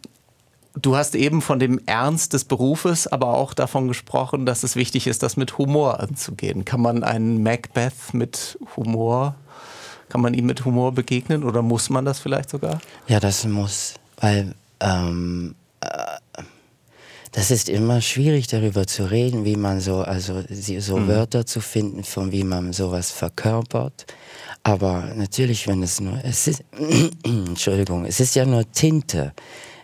Du 0.76 0.96
hast 0.96 1.14
eben 1.14 1.40
von 1.40 1.60
dem 1.60 1.80
Ernst 1.86 2.32
des 2.32 2.44
Berufes, 2.44 3.06
aber 3.06 3.28
auch 3.28 3.54
davon 3.54 3.86
gesprochen, 3.86 4.44
dass 4.44 4.64
es 4.64 4.74
wichtig 4.74 5.06
ist, 5.06 5.22
das 5.22 5.36
mit 5.36 5.56
Humor 5.56 6.00
anzugehen. 6.00 6.64
Kann 6.64 6.80
man 6.80 7.04
einen 7.04 7.44
Macbeth 7.44 8.12
mit 8.12 8.58
Humor 8.76 9.36
kann 10.14 10.20
man 10.20 10.32
ihm 10.34 10.46
mit 10.46 10.64
Humor 10.64 10.92
begegnen 10.92 11.42
oder 11.42 11.60
muss 11.60 11.90
man 11.90 12.04
das 12.04 12.20
vielleicht 12.20 12.48
sogar? 12.48 12.80
Ja, 13.08 13.18
das 13.18 13.44
muss, 13.46 13.94
weil 14.20 14.54
ähm, 14.78 15.56
äh, 15.80 16.42
das 17.32 17.50
ist 17.50 17.68
immer 17.68 18.00
schwierig 18.00 18.46
darüber 18.46 18.86
zu 18.86 19.10
reden, 19.10 19.44
wie 19.44 19.56
man 19.56 19.80
so, 19.80 20.02
also 20.02 20.44
so 20.78 20.98
mhm. 20.98 21.08
Wörter 21.08 21.46
zu 21.46 21.60
finden, 21.60 22.04
von 22.04 22.30
wie 22.30 22.44
man 22.44 22.72
sowas 22.72 23.10
verkörpert. 23.10 24.06
Aber 24.62 25.12
natürlich, 25.16 25.66
wenn 25.66 25.82
es 25.82 26.00
nur, 26.00 26.16
es 26.22 26.46
ist, 26.46 26.62
Entschuldigung, 27.24 28.04
es 28.04 28.20
ist 28.20 28.36
ja 28.36 28.46
nur 28.46 28.70
Tinte 28.70 29.32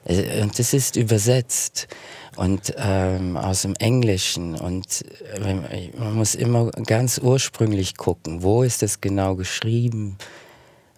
und 0.04 0.60
es 0.60 0.72
ist 0.72 0.94
übersetzt 0.94 1.88
und 2.36 2.74
ähm, 2.78 3.36
aus 3.36 3.62
dem 3.62 3.74
Englischen 3.76 4.54
und 4.54 5.04
äh, 5.34 5.90
man 5.98 6.14
muss 6.14 6.34
immer 6.34 6.70
ganz 6.70 7.18
ursprünglich 7.18 7.96
gucken, 7.96 8.42
wo 8.42 8.62
ist 8.62 8.82
es 8.82 9.00
genau 9.00 9.34
geschrieben 9.34 10.16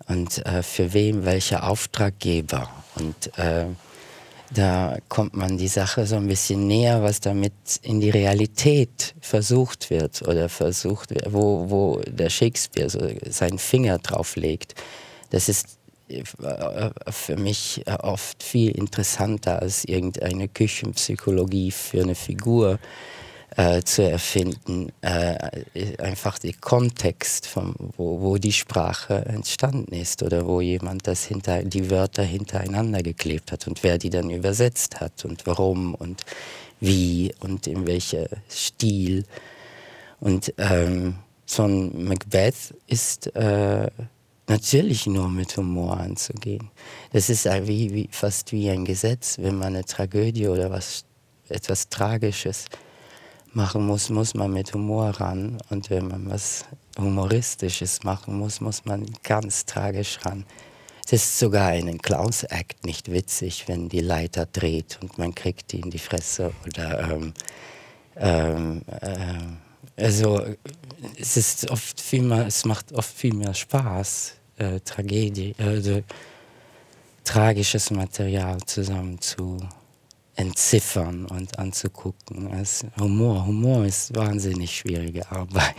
und 0.08 0.44
äh, 0.46 0.62
für 0.62 0.92
wem 0.92 1.24
welcher 1.24 1.68
Auftraggeber 1.68 2.68
und 2.96 3.38
äh, 3.38 3.66
da 4.54 4.98
kommt 5.08 5.34
man 5.34 5.56
die 5.56 5.68
Sache 5.68 6.06
so 6.06 6.16
ein 6.16 6.26
bisschen 6.26 6.66
näher, 6.66 7.02
was 7.02 7.20
damit 7.20 7.52
in 7.82 8.00
die 8.00 8.10
Realität 8.10 9.14
versucht 9.20 9.88
wird 9.88 10.20
oder 10.22 10.48
versucht 10.50 11.14
wo, 11.32 11.70
wo 11.70 12.00
der 12.06 12.28
Shakespeare 12.28 12.90
so 12.90 13.00
seinen 13.30 13.58
Finger 13.58 13.98
drauf 13.98 14.36
legt. 14.36 14.74
Das 15.30 15.48
ist 15.48 15.78
für 17.08 17.36
mich 17.36 17.84
oft 18.00 18.42
viel 18.42 18.70
interessanter 18.72 19.60
als 19.60 19.84
irgendeine 19.84 20.48
Küchenpsychologie 20.48 21.70
für 21.70 22.02
eine 22.02 22.14
Figur 22.14 22.78
äh, 23.56 23.82
zu 23.82 24.02
erfinden. 24.02 24.92
Äh, 25.02 25.36
einfach 25.98 26.38
der 26.38 26.54
Kontext, 26.54 27.46
von, 27.46 27.74
wo, 27.96 28.20
wo 28.20 28.38
die 28.38 28.52
Sprache 28.52 29.24
entstanden 29.26 29.94
ist 29.94 30.22
oder 30.22 30.46
wo 30.46 30.60
jemand 30.60 31.06
das 31.06 31.24
hinter, 31.24 31.62
die 31.62 31.90
Wörter 31.90 32.22
hintereinander 32.22 33.02
geklebt 33.02 33.52
hat 33.52 33.66
und 33.66 33.82
wer 33.82 33.98
die 33.98 34.10
dann 34.10 34.30
übersetzt 34.30 35.00
hat 35.00 35.24
und 35.24 35.46
warum 35.46 35.94
und 35.94 36.22
wie 36.80 37.34
und 37.40 37.66
in 37.66 37.86
welcher 37.86 38.26
Stil. 38.50 39.24
Und 40.20 40.54
ähm, 40.58 41.16
so 41.44 41.64
ein 41.64 42.04
Macbeth 42.04 42.74
ist 42.86 43.34
äh, 43.36 43.90
natürlich 44.52 45.06
nur 45.06 45.30
mit 45.30 45.56
Humor 45.56 45.98
anzugehen. 45.98 46.70
Das 47.12 47.30
ist 47.30 47.46
wie, 47.46 47.92
wie, 47.94 48.08
fast 48.10 48.52
wie 48.52 48.68
ein 48.68 48.84
Gesetz, 48.84 49.38
wenn 49.38 49.56
man 49.56 49.68
eine 49.68 49.84
Tragödie 49.84 50.46
oder 50.46 50.70
was, 50.70 51.04
etwas 51.48 51.88
Tragisches 51.88 52.66
machen 53.54 53.86
muss, 53.86 54.10
muss 54.10 54.34
man 54.34 54.52
mit 54.52 54.74
Humor 54.74 55.08
ran. 55.08 55.56
Und 55.70 55.88
wenn 55.88 56.06
man 56.08 56.30
was 56.30 56.66
Humoristisches 56.98 58.02
machen 58.04 58.38
muss, 58.38 58.60
muss 58.60 58.84
man 58.84 59.06
ganz 59.22 59.64
tragisch 59.64 60.18
ran. 60.24 60.44
Es 61.06 61.12
ist 61.14 61.38
sogar 61.38 61.74
in 61.74 61.88
einem 61.88 62.02
Clowns-Act 62.02 62.84
nicht 62.84 63.10
witzig, 63.10 63.68
wenn 63.68 63.88
die 63.88 64.00
Leiter 64.00 64.44
dreht 64.46 64.98
und 65.00 65.16
man 65.16 65.34
kriegt 65.34 65.72
die 65.72 65.80
in 65.80 65.90
die 65.90 65.98
Fresse 65.98 66.52
oder 66.66 67.10
ähm, 67.10 67.32
ähm, 68.16 68.82
äh, 69.00 70.02
also 70.02 70.44
es 71.16 71.36
ist 71.36 71.70
oft 71.70 72.00
viel 72.00 72.22
mehr, 72.22 72.46
es 72.46 72.64
macht 72.64 72.92
oft 72.92 73.12
viel 73.14 73.34
mehr 73.34 73.54
Spaß, 73.54 74.34
äh, 74.58 74.80
Tragödie, 74.80 75.54
äh, 75.58 76.02
tragisches 77.24 77.90
Material 77.90 78.58
zusammen 78.66 79.20
zu 79.20 79.58
entziffern 80.36 81.26
und 81.26 81.58
anzugucken. 81.58 82.52
Als 82.52 82.84
Humor. 82.98 83.46
Humor 83.46 83.84
ist 83.84 84.14
wahnsinnig 84.14 84.76
schwierige 84.76 85.30
Arbeit, 85.30 85.74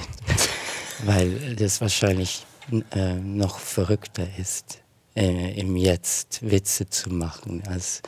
weil 1.06 1.56
das 1.56 1.82
wahrscheinlich 1.82 2.46
äh, 2.92 3.15
noch 3.15 3.60
verrückter 3.60 4.27
ist, 4.38 4.80
äh, 5.15 5.60
im 5.60 5.75
Jetzt 5.75 6.39
Witze 6.42 6.89
zu 6.89 7.10
machen, 7.10 7.63
als 7.68 8.01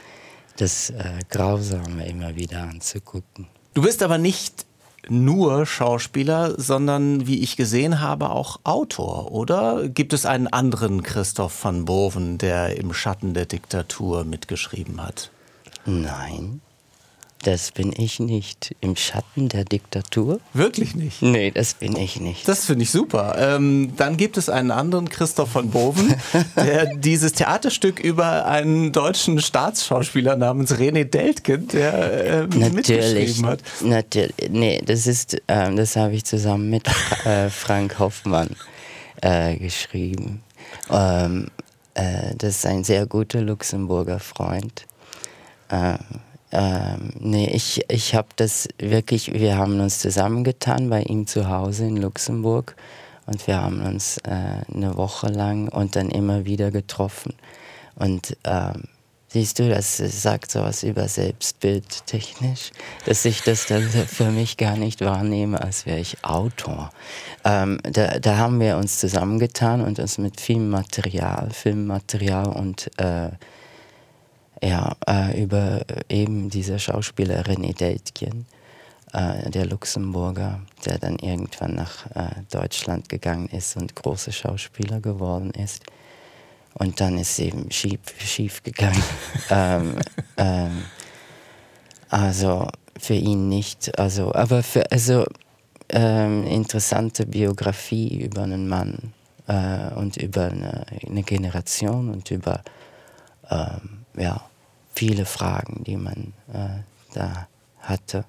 das 0.58 0.92
äh, 0.92 1.20
Grausame 1.30 2.08
immer 2.08 2.36
wieder 2.36 2.62
anzugucken. 2.62 3.48
Du 3.74 3.82
bist 3.82 4.02
aber 4.02 4.18
nicht 4.18 4.66
nur 5.10 5.66
Schauspieler, 5.66 6.60
sondern 6.60 7.28
wie 7.28 7.42
ich 7.42 7.58
gesehen 7.58 8.02
habe, 8.02 8.30
auch 8.30 8.60
Autor, 8.64 9.32
oder? 9.32 9.88
Gibt 9.88 10.14
es 10.14 10.26
einen 10.26 10.48
anderen 10.48 11.04
Christoph 11.04 11.64
van 11.64 11.86
Boven, 11.86 12.38
der 12.38 12.78
im 12.78 12.94
Schatten 12.94 13.34
der 13.34 13.46
Diktatur 13.46 14.24
mitgeschrieben 14.24 15.02
hat? 15.02 15.32
Nein, 15.86 16.62
das 17.44 17.72
bin 17.72 17.94
ich 17.96 18.20
nicht. 18.20 18.76
Im 18.82 18.96
Schatten 18.96 19.50
der 19.50 19.66
Diktatur? 19.66 20.40
Wirklich 20.54 20.96
nicht? 20.96 21.22
Nee, 21.22 21.52
das 21.52 21.76
bin 21.76 21.96
ich 21.96 22.20
nicht. 22.20 22.48
Das 22.48 22.66
finde 22.66 22.84
ich 22.84 22.92
super. 22.92 23.36
Ähm, 23.38 23.94
dann 23.98 24.18
gibt 24.18 24.38
es 24.38 24.50
einen 24.50 24.72
anderen 24.72 25.10
Christoph 25.10 25.52
von 25.52 25.70
Boven, 25.70 26.16
der 26.56 26.96
dieses 26.96 27.34
Theaterstück 27.34 28.00
über 28.00 28.48
einen 28.48 28.92
deutschen 28.92 29.40
Staatsschauspieler 29.40 30.36
namens 30.36 30.74
René 30.74 31.04
Deltgen, 31.04 31.68
der 31.68 32.44
äh, 32.44 32.48
mitgeschrieben 32.48 33.46
hat. 33.46 33.60
Natürlich. 33.82 34.34
Nee, 34.50 34.82
das 34.84 35.06
ist, 35.06 35.38
ähm, 35.48 35.76
das 35.76 35.96
habe 35.96 36.14
ich 36.14 36.26
zusammen 36.26 36.72
mit 36.72 36.88
äh, 37.26 37.50
Frank 37.50 38.00
Hoffmann 38.00 38.56
äh, 39.22 39.56
geschrieben. 39.58 40.42
Ähm, 40.90 41.48
äh, 41.94 42.34
das 42.38 42.58
ist 42.58 42.66
ein 42.66 42.84
sehr 42.84 43.06
guter 43.06 43.42
Luxemburger 43.42 44.20
Freund. 44.20 44.88
Ähm, 46.58 47.12
nee, 47.20 47.50
ich, 47.50 47.84
ich 47.90 48.16
habe 48.16 48.30
das 48.38 48.70
wirklich, 48.80 49.34
wir 49.34 49.58
haben 49.58 49.82
uns 49.82 50.00
zusammengetan 50.00 50.90
bei 50.90 51.02
ihm 51.02 51.28
zu 51.28 51.50
Hause 51.50 51.86
in 51.86 51.98
Luxemburg 51.98 52.78
und 53.26 53.46
wir 53.46 53.62
haben 53.62 53.82
uns 53.82 54.20
äh, 54.20 54.64
eine 54.74 54.96
Woche 54.96 55.28
lang 55.28 55.68
und 55.68 55.98
dann 55.98 56.10
immer 56.10 56.46
wieder 56.46 56.72
getroffen. 56.72 57.34
Und 57.96 58.38
ähm, 58.46 58.84
siehst 59.28 59.60
du, 59.60 59.68
das 59.68 59.98
sagt 59.98 60.50
sowas 60.50 60.84
über 60.84 61.10
Selbstbild 61.10 62.06
technisch, 62.06 62.72
dass 63.06 63.26
ich 63.26 63.42
das 63.42 63.66
dann 63.66 63.84
für 63.90 64.32
mich 64.32 64.56
gar 64.56 64.78
nicht 64.78 65.02
wahrnehme, 65.02 65.62
als 65.62 65.86
wäre 65.86 66.00
ich 66.00 66.24
Autor. 66.24 66.90
Ähm, 67.44 67.82
da, 67.84 68.18
da 68.20 68.38
haben 68.38 68.62
wir 68.62 68.78
uns 68.78 68.98
zusammengetan 69.00 69.82
und 69.82 70.00
uns 70.00 70.18
mit 70.20 70.40
viel 70.40 70.60
Material, 70.60 71.50
Filmmaterial 71.52 72.48
und 72.48 72.90
äh, 72.98 73.32
ja, 74.66 74.96
äh, 75.08 75.42
über 75.42 75.82
eben 76.10 76.50
diese 76.50 76.80
Schauspieler 76.80 77.44
René 77.44 77.78
Deltgen, 77.78 78.46
äh, 79.14 79.50
der 79.50 79.68
Luxemburger, 79.68 80.62
der 80.86 80.98
dann 80.98 81.18
irgendwann 81.20 81.76
nach 81.76 82.06
äh, 82.16 82.42
Deutschland 82.52 83.08
gegangen 83.08 83.48
ist 83.50 83.78
und 83.78 83.96
großer 83.96 84.32
Schauspieler 84.32 85.00
geworden 85.00 85.52
ist. 85.52 85.84
Und 86.74 87.00
dann 87.00 87.18
ist 87.18 87.40
eben 87.40 87.72
schief, 87.72 88.00
schief 88.18 88.64
gegangen. 88.64 89.02
ähm, 89.50 89.96
ähm, 90.38 90.84
also 92.10 92.68
für 92.98 93.14
ihn 93.14 93.48
nicht. 93.48 93.98
Also, 94.00 94.34
aber 94.34 94.64
für 94.64 94.92
also 94.92 95.26
ähm, 95.90 96.46
interessante 96.46 97.26
Biografie 97.26 98.24
über 98.24 98.44
einen 98.44 98.68
Mann 98.68 99.14
äh, 99.48 99.94
und 99.94 100.18
über 100.18 100.46
eine, 100.46 100.86
eine, 101.08 101.24
Generation 101.24 102.10
und 102.10 102.32
über 102.32 102.62
ähm, 103.50 104.06
ja, 104.18 104.42
viele 104.96 105.26
Fragen, 105.26 105.84
die 105.84 105.98
man 105.98 106.34
äh, 106.54 106.82
da 107.14 107.48
hatte. 107.80 108.26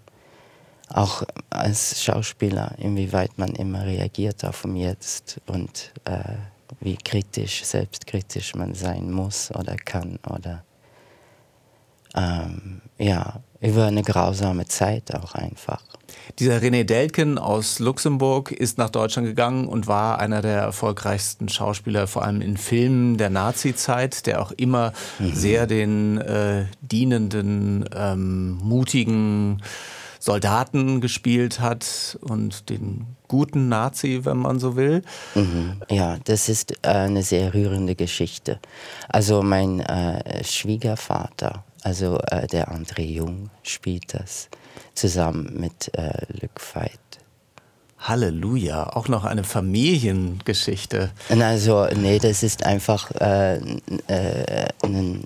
Auch 0.88 1.22
als 1.50 2.02
Schauspieler, 2.02 2.74
inwieweit 2.78 3.38
man 3.38 3.50
immer 3.50 3.84
reagiert 3.84 4.44
auf 4.44 4.62
dem 4.62 4.76
Jetzt 4.76 5.40
und 5.46 5.92
äh, 6.04 6.36
wie 6.80 6.96
kritisch, 6.96 7.64
selbstkritisch 7.64 8.54
man 8.54 8.74
sein 8.74 9.10
muss 9.10 9.50
oder 9.52 9.76
kann 9.76 10.18
oder 10.28 10.64
ähm, 12.14 12.80
ja, 12.98 13.40
über 13.66 13.86
eine 13.86 14.02
grausame 14.02 14.66
Zeit 14.66 15.14
auch 15.14 15.34
einfach. 15.34 15.82
Dieser 16.38 16.58
René 16.58 16.84
Delken 16.84 17.38
aus 17.38 17.78
Luxemburg 17.78 18.52
ist 18.52 18.78
nach 18.78 18.90
Deutschland 18.90 19.28
gegangen 19.28 19.66
und 19.66 19.86
war 19.86 20.18
einer 20.18 20.42
der 20.42 20.58
erfolgreichsten 20.58 21.48
Schauspieler, 21.48 22.06
vor 22.06 22.24
allem 22.24 22.40
in 22.40 22.56
Filmen 22.56 23.16
der 23.16 23.30
Nazi-Zeit, 23.30 24.26
der 24.26 24.42
auch 24.42 24.52
immer 24.52 24.92
mhm. 25.18 25.34
sehr 25.34 25.66
den 25.66 26.18
äh, 26.18 26.66
dienenden, 26.80 27.88
ähm, 27.94 28.58
mutigen 28.62 29.62
Soldaten 30.18 31.00
gespielt 31.00 31.60
hat 31.60 32.18
und 32.20 32.68
den 32.68 33.06
guten 33.28 33.68
Nazi, 33.68 34.20
wenn 34.24 34.38
man 34.38 34.58
so 34.58 34.76
will. 34.76 35.02
Mhm. 35.34 35.82
Ja, 35.88 36.18
das 36.24 36.48
ist 36.48 36.84
eine 36.84 37.22
sehr 37.22 37.54
rührende 37.54 37.94
Geschichte. 37.94 38.58
Also 39.08 39.42
mein 39.42 39.80
äh, 39.80 40.42
Schwiegervater, 40.42 41.64
also 41.82 42.18
äh, 42.30 42.46
der 42.46 42.72
André 42.72 43.02
Jung, 43.02 43.50
spielt 43.62 44.14
das 44.14 44.48
zusammen 44.94 45.58
mit 45.58 45.96
äh, 45.96 46.26
Luc 46.40 46.60
Veit. 46.74 46.98
Halleluja, 47.98 48.94
auch 48.94 49.08
noch 49.08 49.24
eine 49.24 49.42
Familiengeschichte. 49.42 51.10
Also, 51.28 51.86
nee, 51.94 52.18
das 52.18 52.42
ist 52.42 52.64
einfach 52.64 53.10
äh, 53.20 53.56
äh, 54.06 54.68
ein 54.82 55.24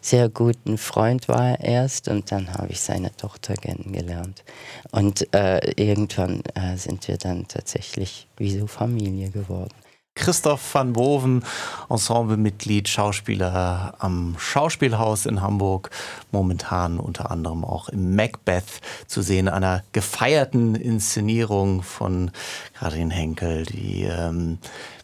sehr 0.00 0.28
guten 0.28 0.78
Freund 0.78 1.28
war 1.28 1.50
er 1.50 1.60
erst 1.60 2.08
und 2.08 2.32
dann 2.32 2.54
habe 2.54 2.68
ich 2.68 2.80
seine 2.80 3.14
Tochter 3.16 3.54
kennengelernt. 3.54 4.44
Und 4.90 5.32
äh, 5.34 5.72
irgendwann 5.76 6.42
äh, 6.54 6.76
sind 6.76 7.06
wir 7.06 7.18
dann 7.18 7.46
tatsächlich 7.48 8.26
wie 8.38 8.58
so 8.58 8.66
Familie 8.66 9.30
geworden. 9.30 9.74
Christoph 10.14 10.74
van 10.74 10.92
Boven, 10.92 11.44
Ensemblemitglied, 11.88 12.88
Schauspieler 12.88 13.94
am 13.98 14.36
Schauspielhaus 14.38 15.24
in 15.24 15.40
Hamburg, 15.40 15.90
momentan 16.30 16.98
unter 16.98 17.30
anderem 17.30 17.64
auch 17.64 17.88
im 17.88 18.16
Macbeth 18.16 18.80
zu 19.06 19.22
sehen, 19.22 19.48
einer 19.48 19.82
gefeierten 19.92 20.74
Inszenierung 20.74 21.82
von 21.82 22.30
Karin 22.74 23.10
Henkel, 23.10 23.64
die 23.64 24.02
ähm, 24.02 24.58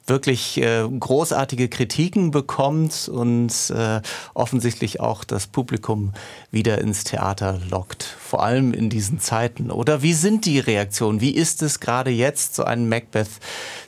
wirklich 0.07 0.61
äh, 0.61 0.87
großartige 0.89 1.69
Kritiken 1.69 2.31
bekommt 2.31 3.09
und 3.09 3.71
äh, 3.71 4.01
offensichtlich 4.35 5.01
auch 5.01 5.25
das 5.25 5.47
Publikum 5.47 6.13
wieder 6.51 6.79
ins 6.79 7.05
Theater 7.05 7.61
lockt, 7.71 8.03
vor 8.03 8.43
allem 8.43 8.73
in 8.73 8.89
diesen 8.89 9.19
Zeiten. 9.19 9.71
Oder 9.71 10.03
wie 10.03 10.13
sind 10.13 10.47
die 10.47 10.59
Reaktionen? 10.59 11.21
Wie 11.21 11.31
ist 11.31 11.63
es 11.63 11.81
gerade 11.81 12.11
jetzt, 12.11 12.55
so 12.55 12.65
einen 12.65 12.89
Macbeth 12.89 13.31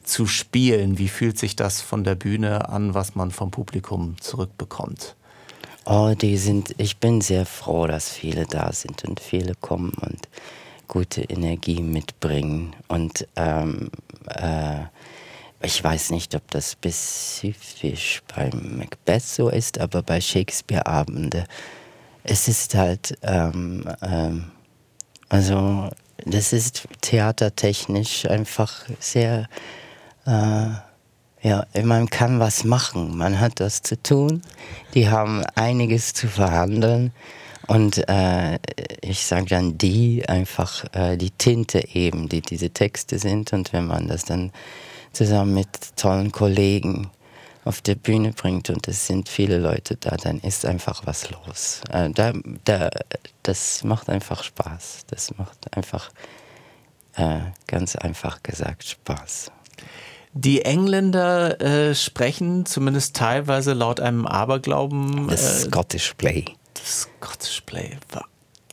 zu 0.03 0.27
spielen? 0.27 0.99
Wie 0.99 1.09
fühlt 1.09 1.39
sich 1.39 1.57
das 1.57 1.81
von 1.81 2.05
der 2.05 2.15
Bühne 2.15 2.69
an, 2.69 2.95
was 2.95 3.15
man 3.15 3.31
vom 3.31 3.51
Publikum 3.51 4.17
zurückbekommt? 4.21 5.15
Oh, 5.85 6.15
die 6.21 6.37
sind, 6.37 6.75
ich 6.77 6.99
bin 6.99 7.21
sehr 7.21 7.47
froh, 7.47 7.87
dass 7.87 8.11
viele 8.11 8.45
da 8.45 8.73
sind 8.73 9.05
und 9.05 9.21
viele 9.21 9.55
kommen 9.55 9.93
und 10.01 10.29
gute 10.87 11.23
Energie 11.23 11.81
mitbringen. 11.81 12.75
Und 12.89 13.27
ähm, 13.37 13.91
äh, 14.27 14.81
ich 15.61 15.83
weiß 15.83 16.11
nicht, 16.11 16.35
ob 16.35 16.51
das 16.51 16.73
spezifisch 16.73 18.23
beim 18.35 18.79
Macbeth 18.79 19.23
so 19.23 19.49
ist, 19.49 19.79
aber 19.81 20.03
bei 20.03 20.21
Shakespeare-Abende, 20.21 21.45
es 22.23 22.47
ist 22.49 22.75
halt, 22.75 23.19
ähm, 23.23 23.85
ähm, 24.03 24.51
also 25.29 25.91
das 26.25 26.53
ist 26.53 26.87
theatertechnisch 27.01 28.27
einfach 28.27 28.85
sehr, 29.01 29.49
äh, 30.27 30.69
ja, 31.41 31.65
man 31.83 32.09
kann 32.09 32.41
was 32.41 32.65
machen, 32.65 33.17
man 33.17 33.41
hat 33.41 33.61
was 33.61 33.83
zu 33.83 34.01
tun, 34.01 34.43
die 34.95 35.09
haben 35.09 35.45
einiges 35.55 36.13
zu 36.13 36.29
verhandeln 36.29 37.13
und 37.67 38.09
äh, 38.09 38.59
ich 39.01 39.25
sage 39.27 39.47
dann 39.47 39.79
die, 39.79 40.29
einfach 40.29 40.85
äh, 40.95 41.17
die 41.17 41.31
Tinte 41.31 41.87
eben, 41.95 42.29
die 42.29 42.43
diese 42.43 42.71
Texte 42.71 43.19
sind 43.19 43.53
und 43.53 43.73
wenn 43.73 43.87
man 43.87 44.09
das 44.09 44.25
dann 44.25 44.53
zusammen 45.19 45.55
mit 45.55 45.97
tollen 45.97 46.31
Kollegen 46.31 47.11
auf 47.65 47.83
der 47.83 47.97
Bühne 47.97 48.33
bringt 48.33 48.71
und 48.71 48.87
es 48.87 49.09
sind 49.09 49.29
viele 49.29 49.59
Leute 49.59 49.97
da, 49.97 50.17
dann 50.17 50.39
ist 50.39 50.65
einfach 50.65 51.03
was 51.07 51.29
los. 51.31 51.81
Äh, 51.91 52.11
da, 52.11 52.33
da, 52.65 52.89
das 53.43 53.83
macht 53.83 54.09
einfach 54.09 54.45
Spaß. 54.45 55.07
Das 55.09 55.37
macht 55.37 55.77
einfach, 55.77 56.11
äh, 57.17 57.41
ganz 57.67 57.97
einfach 57.97 58.45
gesagt, 58.45 58.85
Spaß. 58.85 59.51
Die 60.35 60.63
Engländer 60.63 61.61
äh, 61.61 61.95
sprechen 61.97 62.65
zumindest 62.65 63.17
teilweise 63.17 63.73
laut 63.73 63.99
einem 63.99 64.25
Aberglauben. 64.25 65.27
Das 65.27 65.65
äh, 65.65 65.67
Scottish 65.67 66.15
Play. 66.15 66.45
Das 66.75 67.09
Scottish 67.21 67.63
Play. 67.63 67.99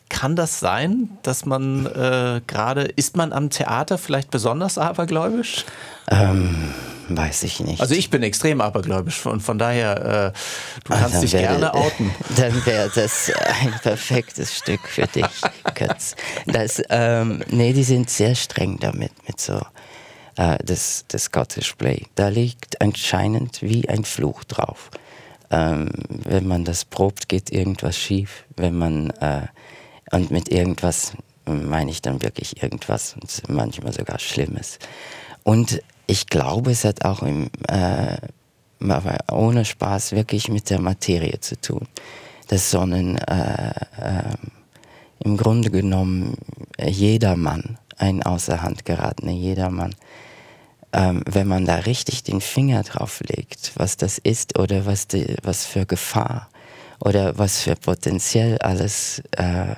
Kann 0.10 0.36
das 0.36 0.60
sein, 0.60 1.10
dass 1.24 1.46
man 1.46 1.86
äh, 1.88 2.42
gerade, 2.46 2.84
ist 2.84 3.18
man 3.18 3.34
am 3.34 3.50
Theater 3.50 3.98
vielleicht 3.98 4.30
besonders 4.30 4.78
abergläubisch? 4.78 5.66
Ähm, 6.10 6.74
weiß 7.10 7.44
ich 7.44 7.60
nicht. 7.60 7.82
Also 7.82 7.96
ich 7.96 8.10
bin 8.10 8.22
extrem 8.22 8.62
abergläubisch 8.62 9.26
und 9.26 9.42
von 9.42 9.58
daher, 9.58 10.34
äh, 10.34 10.84
du 10.84 10.94
ah, 10.94 10.98
kannst 11.00 11.24
dich 11.24 11.34
wär, 11.34 11.42
gerne 11.42 11.74
outen. 11.74 12.12
Dann 12.38 12.66
wäre 12.66 12.92
das 12.94 13.32
ein 13.62 13.74
perfektes 13.82 14.56
Stück 14.56 14.88
für 14.88 15.08
dich, 15.08 15.42
Götz. 15.74 16.16
Das, 16.46 16.82
ähm, 16.90 17.44
nee, 17.50 17.74
die 17.74 17.84
sind 17.84 18.10
sehr 18.10 18.36
streng 18.36 18.78
damit, 18.80 19.12
mit 19.28 19.40
so 19.42 19.60
äh, 20.38 20.58
das, 20.64 21.06
das 21.08 21.24
Scottish 21.24 21.74
Play. 21.74 22.04
Da 22.16 22.28
liegt 22.28 22.82
anscheinend 22.82 23.62
wie 23.62 23.90
ein 23.90 24.06
Fluch 24.06 24.44
drauf. 24.44 24.92
Ähm, 25.52 25.90
wenn 26.10 26.48
man 26.48 26.66
das 26.66 26.86
probt, 26.86 27.30
geht 27.30 27.52
irgendwas 27.52 27.98
schief. 27.98 28.46
Wenn 28.56 28.78
man 28.78 29.10
äh, 29.12 29.48
und 30.12 30.32
mit 30.32 30.50
irgendwas 30.50 31.14
meine 31.46 31.92
ich 31.92 32.02
dann 32.02 32.22
wirklich 32.24 32.62
irgendwas 32.62 33.16
und 33.22 33.50
manchmal 33.50 33.94
sogar 33.94 34.20
Schlimmes. 34.20 34.80
Und 35.44 35.82
ich 36.08 36.28
glaube, 36.28 36.72
es 36.72 36.84
hat 36.84 37.06
auch 37.06 37.22
im, 37.22 37.50
äh, 37.68 38.18
ohne 39.32 39.66
Spaß 39.66 40.14
wirklich 40.14 40.50
mit 40.50 40.70
der 40.70 40.80
Materie 40.80 41.40
zu 41.40 41.60
tun. 41.60 41.88
Das 42.48 42.72
Sonnen 42.72 43.18
äh, 43.18 43.70
äh, 43.70 44.34
im 45.20 45.38
Grunde 45.38 45.72
genommen 45.72 46.36
jedermann, 46.84 47.78
ein 47.98 48.22
außer 48.22 48.62
Hand 48.62 48.86
geratener 48.86 49.32
jedermann, 49.32 49.96
ähm, 50.94 51.24
wenn 51.26 51.48
man 51.48 51.66
da 51.66 51.76
richtig 51.76 52.24
den 52.24 52.42
Finger 52.42 52.84
drauf 52.84 53.22
legt, 53.22 53.72
was 53.76 53.98
das 53.98 54.18
ist 54.18 54.60
oder 54.60 54.86
was, 54.86 55.08
die, 55.08 55.36
was 55.42 55.66
für 55.66 55.86
Gefahr 55.86 56.50
oder 57.00 57.38
was 57.38 57.62
für 57.62 57.76
potenziell 57.76 58.58
alles, 58.60 59.22
äh, 59.32 59.76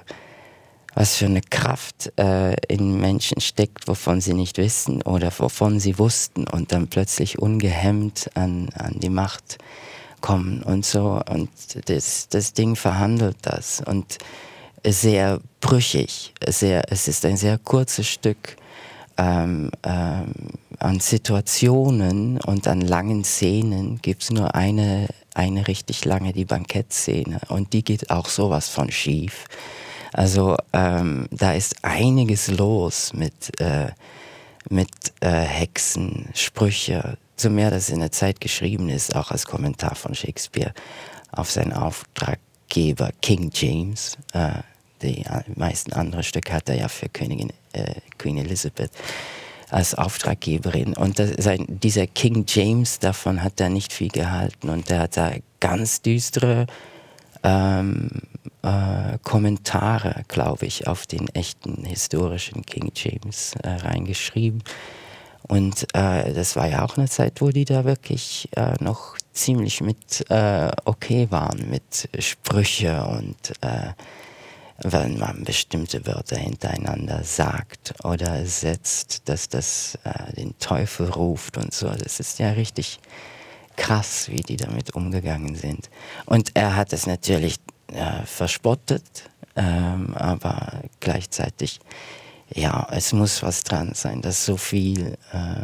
was 0.93 1.15
für 1.17 1.25
eine 1.25 1.41
Kraft 1.41 2.11
äh, 2.17 2.55
in 2.67 2.99
Menschen 2.99 3.39
steckt, 3.39 3.87
wovon 3.87 4.21
sie 4.21 4.33
nicht 4.33 4.57
wissen 4.57 5.01
oder 5.03 5.31
wovon 5.37 5.79
sie 5.79 5.99
wussten 5.99 6.47
und 6.47 6.71
dann 6.71 6.87
plötzlich 6.87 7.39
ungehemmt 7.39 8.29
an, 8.33 8.69
an 8.73 8.99
die 8.99 9.09
Macht 9.09 9.57
kommen 10.21 10.63
und 10.63 10.85
so. 10.85 11.21
Und 11.29 11.49
das, 11.89 12.29
das 12.29 12.53
Ding 12.53 12.75
verhandelt 12.75 13.37
das 13.43 13.81
und 13.85 14.17
sehr 14.85 15.39
brüchig, 15.59 16.33
sehr, 16.47 16.91
es 16.91 17.07
ist 17.07 17.25
ein 17.25 17.37
sehr 17.37 17.57
kurzes 17.57 18.07
Stück. 18.07 18.57
Ähm, 19.19 19.71
ähm, 19.81 20.31
an 20.77 20.99
Situationen 20.99 22.39
und 22.39 22.67
an 22.67 22.81
langen 22.81 23.23
Szenen 23.23 23.99
gibt 24.03 24.21
es 24.21 24.29
nur 24.29 24.53
eine 24.53 25.07
eine 25.37 25.67
richtig 25.67 26.03
lange, 26.03 26.33
die 26.33 26.45
Bankettszene. 26.45 27.39
Und 27.49 27.73
die 27.73 27.83
geht 27.83 28.09
auch 28.09 28.27
sowas 28.27 28.69
von 28.69 28.91
schief. 28.91 29.45
Also 30.11 30.57
ähm, 30.73 31.27
da 31.31 31.53
ist 31.53 31.83
einiges 31.83 32.47
los 32.47 33.13
mit, 33.13 33.59
äh, 33.61 33.91
mit 34.69 34.89
äh, 35.19 35.29
Hexen, 35.29 36.29
Sprüche. 36.33 37.17
So 37.35 37.51
mehr, 37.51 37.69
dass 37.69 37.89
in 37.89 37.99
der 37.99 38.11
Zeit 38.11 38.41
geschrieben 38.41 38.89
ist, 38.89 39.15
auch 39.15 39.29
als 39.29 39.45
Kommentar 39.45 39.95
von 39.95 40.15
Shakespeare 40.15 40.73
auf 41.31 41.51
seinen 41.51 41.73
Auftraggeber 41.73 43.11
King 43.21 43.51
James. 43.53 44.17
Äh, 44.33 44.61
die 45.03 45.23
meisten 45.55 45.93
anderen 45.93 46.23
Stücke 46.23 46.53
hat 46.53 46.67
er 46.69 46.75
ja 46.75 46.87
für 46.87 47.09
Königin, 47.09 47.53
äh, 47.73 47.93
Queen 48.17 48.37
Elizabeth 48.37 48.91
als 49.69 49.95
Auftraggeberin. 49.95 50.93
Und 50.93 51.19
das, 51.19 51.31
sein, 51.37 51.65
dieser 51.67 52.07
King 52.07 52.45
James, 52.47 52.99
davon 52.99 53.43
hat 53.43 53.59
er 53.59 53.69
nicht 53.69 53.93
viel 53.93 54.09
gehalten. 54.09 54.69
Und 54.69 54.89
er 54.89 54.99
hat 55.01 55.17
da 55.17 55.31
ganz 55.59 56.01
düstere 56.01 56.67
ähm, 57.43 58.09
äh, 58.61 59.17
Kommentare, 59.23 60.23
glaube 60.27 60.65
ich, 60.65 60.87
auf 60.87 61.05
den 61.05 61.27
echten 61.29 61.83
historischen 61.85 62.65
King 62.65 62.91
James 62.95 63.53
äh, 63.63 63.69
reingeschrieben. 63.69 64.63
Und 65.47 65.83
äh, 65.93 66.33
das 66.33 66.55
war 66.55 66.67
ja 66.67 66.83
auch 66.83 66.97
eine 66.97 67.07
Zeit, 67.07 67.41
wo 67.41 67.49
die 67.49 67.65
da 67.65 67.85
wirklich 67.85 68.49
äh, 68.55 68.73
noch 68.81 69.17
ziemlich 69.31 69.81
mit 69.81 70.29
äh, 70.29 70.71
okay 70.83 71.27
waren, 71.29 71.69
mit 71.69 72.09
Sprüche 72.19 73.05
und 73.05 73.51
äh, 73.61 73.93
wenn 74.83 75.17
man 75.17 75.43
bestimmte 75.43 76.05
Wörter 76.05 76.37
hintereinander 76.37 77.23
sagt 77.23 77.93
oder 78.03 78.45
setzt, 78.45 79.27
dass 79.27 79.49
das 79.49 79.97
äh, 80.03 80.33
den 80.33 80.57
Teufel 80.59 81.09
ruft 81.09 81.57
und 81.57 81.73
so. 81.73 81.89
Das 81.89 82.19
ist 82.19 82.39
ja 82.39 82.51
richtig 82.51 82.99
krass, 83.75 84.27
wie 84.29 84.41
die 84.41 84.57
damit 84.57 84.95
umgegangen 84.95 85.55
sind. 85.55 85.89
Und 86.25 86.51
er 86.55 86.75
hat 86.75 86.93
es 86.93 87.07
natürlich 87.07 87.57
äh, 87.87 88.23
verspottet, 88.25 89.29
ähm, 89.55 90.13
aber 90.15 90.81
gleichzeitig, 90.99 91.79
ja, 92.53 92.87
es 92.91 93.13
muss 93.13 93.41
was 93.43 93.63
dran 93.63 93.93
sein, 93.93 94.21
dass 94.21 94.45
so 94.45 94.57
viel, 94.57 95.17
äh, 95.31 95.63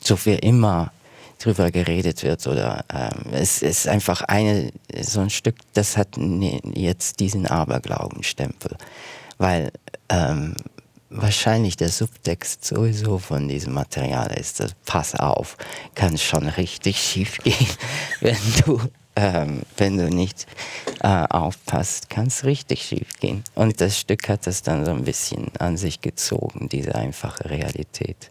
so 0.00 0.16
viel 0.16 0.36
immer 0.36 0.92
drüber 1.40 1.70
geredet 1.70 2.22
wird 2.22 2.46
oder 2.46 2.84
ähm, 2.92 3.32
es 3.32 3.62
ist 3.62 3.88
einfach 3.88 4.22
eine 4.22 4.70
so 5.00 5.20
ein 5.20 5.30
Stück, 5.30 5.56
das 5.72 5.96
hat 5.96 6.16
jetzt 6.74 7.20
diesen 7.20 7.46
Aberglaubenstempel, 7.46 8.76
weil 9.38 9.72
ähm, 10.08 10.54
wahrscheinlich 11.08 11.76
der 11.76 11.88
Subtext 11.88 12.64
sowieso 12.64 13.18
von 13.18 13.48
diesem 13.48 13.72
Material 13.74 14.30
ist, 14.38 14.60
das 14.60 14.74
pass 14.84 15.14
auf, 15.14 15.56
kann 15.94 16.16
schon 16.18 16.46
richtig 16.46 16.98
schief 16.98 17.38
gehen, 17.38 17.66
wenn 18.20 18.38
du 18.64 18.80
ähm, 19.16 19.62
wenn 19.76 19.98
du 19.98 20.08
nicht 20.08 20.46
äh, 21.02 21.26
aufpasst, 21.28 22.08
kann 22.08 22.28
es 22.28 22.44
richtig 22.44 22.82
schief 22.82 23.08
gehen. 23.18 23.42
Und 23.56 23.80
das 23.80 23.98
Stück 23.98 24.28
hat 24.28 24.46
das 24.46 24.62
dann 24.62 24.84
so 24.84 24.92
ein 24.92 25.02
bisschen 25.02 25.50
an 25.58 25.76
sich 25.76 26.00
gezogen, 26.00 26.68
diese 26.68 26.94
einfache 26.94 27.50
Realität 27.50 28.30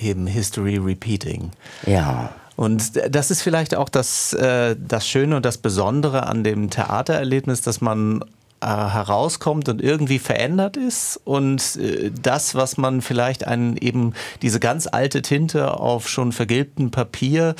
eben 0.00 0.26
History 0.26 0.76
Repeating. 0.76 1.50
Ja. 1.86 2.30
Und 2.56 3.00
das 3.14 3.30
ist 3.30 3.42
vielleicht 3.42 3.76
auch 3.76 3.88
das, 3.88 4.32
äh, 4.32 4.74
das 4.78 5.06
Schöne 5.06 5.36
und 5.36 5.44
das 5.44 5.58
Besondere 5.58 6.26
an 6.26 6.42
dem 6.42 6.70
Theatererlebnis, 6.70 7.62
dass 7.62 7.80
man 7.80 8.24
äh, 8.60 8.66
herauskommt 8.66 9.68
und 9.68 9.80
irgendwie 9.80 10.18
verändert 10.18 10.76
ist 10.76 11.20
und 11.22 11.76
äh, 11.76 12.10
das, 12.10 12.56
was 12.56 12.76
man 12.76 13.00
vielleicht 13.00 13.46
einen 13.46 13.76
eben 13.76 14.14
diese 14.42 14.58
ganz 14.58 14.88
alte 14.90 15.22
Tinte 15.22 15.78
auf 15.78 16.08
schon 16.08 16.32
vergilbtem 16.32 16.90
Papier 16.90 17.54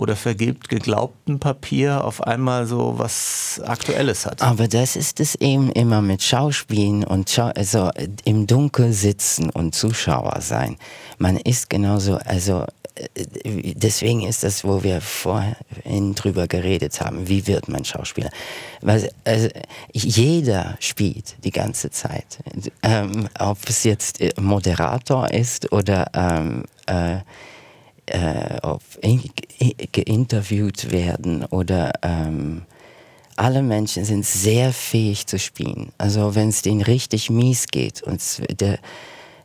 oder 0.00 0.16
vergilbt 0.16 0.70
geglaubtem 0.70 1.38
Papier 1.38 2.02
auf 2.04 2.22
einmal 2.22 2.66
so 2.66 2.94
was 2.96 3.60
Aktuelles 3.66 4.24
hat. 4.24 4.40
Aber 4.40 4.66
das 4.66 4.96
ist 4.96 5.20
es 5.20 5.34
eben 5.34 5.70
immer 5.72 6.00
mit 6.00 6.22
Schauspielen 6.22 7.04
und 7.04 7.28
Schau 7.28 7.50
also 7.54 7.90
im 8.24 8.46
Dunkel 8.46 8.94
sitzen 8.94 9.50
und 9.50 9.74
Zuschauer 9.74 10.38
sein. 10.40 10.78
Man 11.18 11.36
ist 11.36 11.68
genauso, 11.68 12.14
also 12.16 12.64
äh, 12.94 13.74
deswegen 13.74 14.22
ist 14.22 14.42
das, 14.42 14.64
wo 14.64 14.82
wir 14.82 15.02
vorhin 15.02 16.14
drüber 16.14 16.48
geredet 16.48 17.02
haben, 17.02 17.28
wie 17.28 17.46
wird 17.46 17.68
man 17.68 17.84
Schauspieler? 17.84 18.30
Weil 18.80 19.10
also, 19.24 19.48
jeder 19.92 20.78
spielt 20.80 21.36
die 21.44 21.50
ganze 21.50 21.90
Zeit. 21.90 22.38
Ähm, 22.82 23.28
ob 23.38 23.58
es 23.68 23.84
jetzt 23.84 24.22
äh, 24.22 24.32
Moderator 24.40 25.30
ist 25.30 25.70
oder 25.72 26.10
ähm, 26.14 26.64
äh, 26.86 27.18
äh, 28.10 28.58
ob 28.62 28.82
geinterviewt 29.92 30.90
werden 30.90 31.44
oder 31.44 31.92
ähm, 32.02 32.62
alle 33.36 33.62
Menschen 33.62 34.04
sind 34.04 34.26
sehr 34.26 34.72
fähig 34.72 35.26
zu 35.26 35.38
spielen. 35.38 35.92
Also 35.98 36.34
wenn 36.34 36.50
es 36.50 36.62
denen 36.62 36.82
richtig 36.82 37.30
mies 37.30 37.68
geht 37.68 38.02
und 38.02 38.20
der 38.60 38.78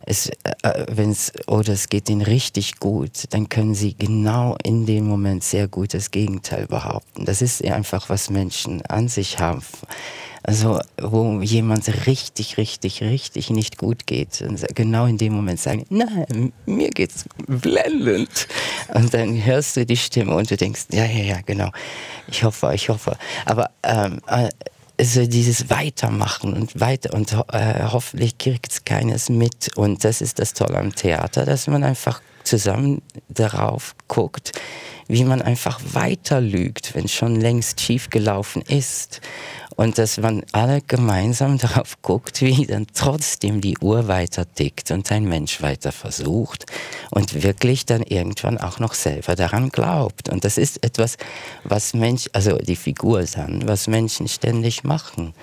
es, 0.06 0.30
äh, 0.62 0.86
wenn 0.90 1.12
es, 1.12 1.32
oder 1.48 1.74
es 1.74 1.90
geht 1.90 2.10
ihnen 2.10 2.22
richtig 2.22 2.80
gut, 2.80 3.26
dann 3.32 3.50
können 3.50 3.76
sie 3.76 3.96
genau 3.96 4.56
in 4.64 4.86
dem 4.86 5.08
Moment 5.08 5.44
sehr 5.44 5.68
gut 5.68 5.94
das 5.94 6.12
Gegenteil 6.12 6.68
behaupten. 6.68 7.26
Das 7.26 7.42
ist 7.42 7.64
einfach, 7.66 8.10
was 8.10 8.30
Menschen 8.30 8.84
an 8.86 9.08
sich 9.08 9.40
haben. 9.40 9.64
Also, 10.48 10.80
wo 11.02 11.42
jemand 11.42 12.06
richtig, 12.06 12.58
richtig, 12.58 13.02
richtig 13.02 13.50
nicht 13.50 13.80
gut 13.80 14.06
geht, 14.06 14.42
und 14.42 14.64
genau 14.76 15.08
in 15.08 15.18
dem 15.18 15.34
Moment 15.34 15.60
sagen, 15.60 15.86
nein, 15.90 16.54
mir 16.68 16.92
geht's 16.92 17.26
blendend. 17.48 18.48
Und 18.94 19.12
dann 19.14 19.44
hörst 19.44 19.76
du 19.76 19.88
die 19.88 19.98
Stimme 19.98 20.36
und 20.36 20.52
du 20.52 20.56
denkst, 20.56 20.86
ja, 20.92 21.06
ja, 21.06 21.24
ja, 21.24 21.38
genau. 21.44 21.72
Ich 22.28 22.44
hoffe, 22.44 22.72
ich 22.76 22.90
hoffe. 22.90 23.18
Aber 23.46 23.72
ähm, 23.82 24.22
äh, 24.28 24.50
so 25.04 25.26
dieses 25.26 25.70
Weitermachen 25.72 26.54
und 26.54 26.80
weiter 26.80 27.14
und 27.16 27.34
äh, 27.52 27.84
hoffentlich 27.92 28.38
kriegt 28.38 28.72
es 28.72 28.86
keines 28.86 29.30
mit. 29.30 29.76
Und 29.76 30.04
das 30.04 30.22
ist 30.22 30.38
das 30.38 30.54
Tolle 30.54 30.78
am 30.78 30.94
Theater, 30.94 31.46
dass 31.46 31.66
man 31.68 31.84
einfach 31.84 32.22
zusammen 32.46 33.02
darauf 33.30 33.96
guckt, 34.08 34.52
wie 35.08 35.24
man 35.24 35.42
einfach 35.42 35.80
weiter 35.94 36.42
lügt, 36.42 36.96
wenn 36.96 37.08
schon 37.08 37.40
längst 37.40 37.82
schief 37.82 38.10
gelaufen 38.10 38.62
ist. 38.62 39.22
Und 39.76 39.98
dass 39.98 40.18
man 40.18 40.44
alle 40.54 40.82
gemeinsam 40.82 41.58
darauf 41.60 42.02
guckt, 42.02 42.42
wie 42.42 42.66
dann 42.66 42.88
trotzdem 42.94 43.60
die 43.60 43.78
Uhr 43.80 44.08
weiter 44.08 44.46
tickt 44.52 44.92
und 44.92 45.12
ein 45.12 45.26
Mensch 45.26 45.62
weiter 45.62 45.92
versucht 45.92 46.66
und 47.12 47.44
wirklich 47.44 47.86
dann 47.86 48.02
irgendwann 48.02 48.58
auch 48.58 48.80
noch 48.80 48.94
selber 48.94 49.36
daran 49.36 49.70
glaubt. 49.70 50.30
Und 50.30 50.46
das 50.46 50.58
ist 50.58 50.84
etwas, 50.84 51.18
was 51.66 51.94
Mensch, 51.94 52.30
also 52.32 52.58
die 52.58 52.78
Figur 52.78 53.24
dann, 53.24 53.68
was 53.68 53.88
Menschen 53.88 54.28
ständig 54.28 54.84
machen 54.84 55.34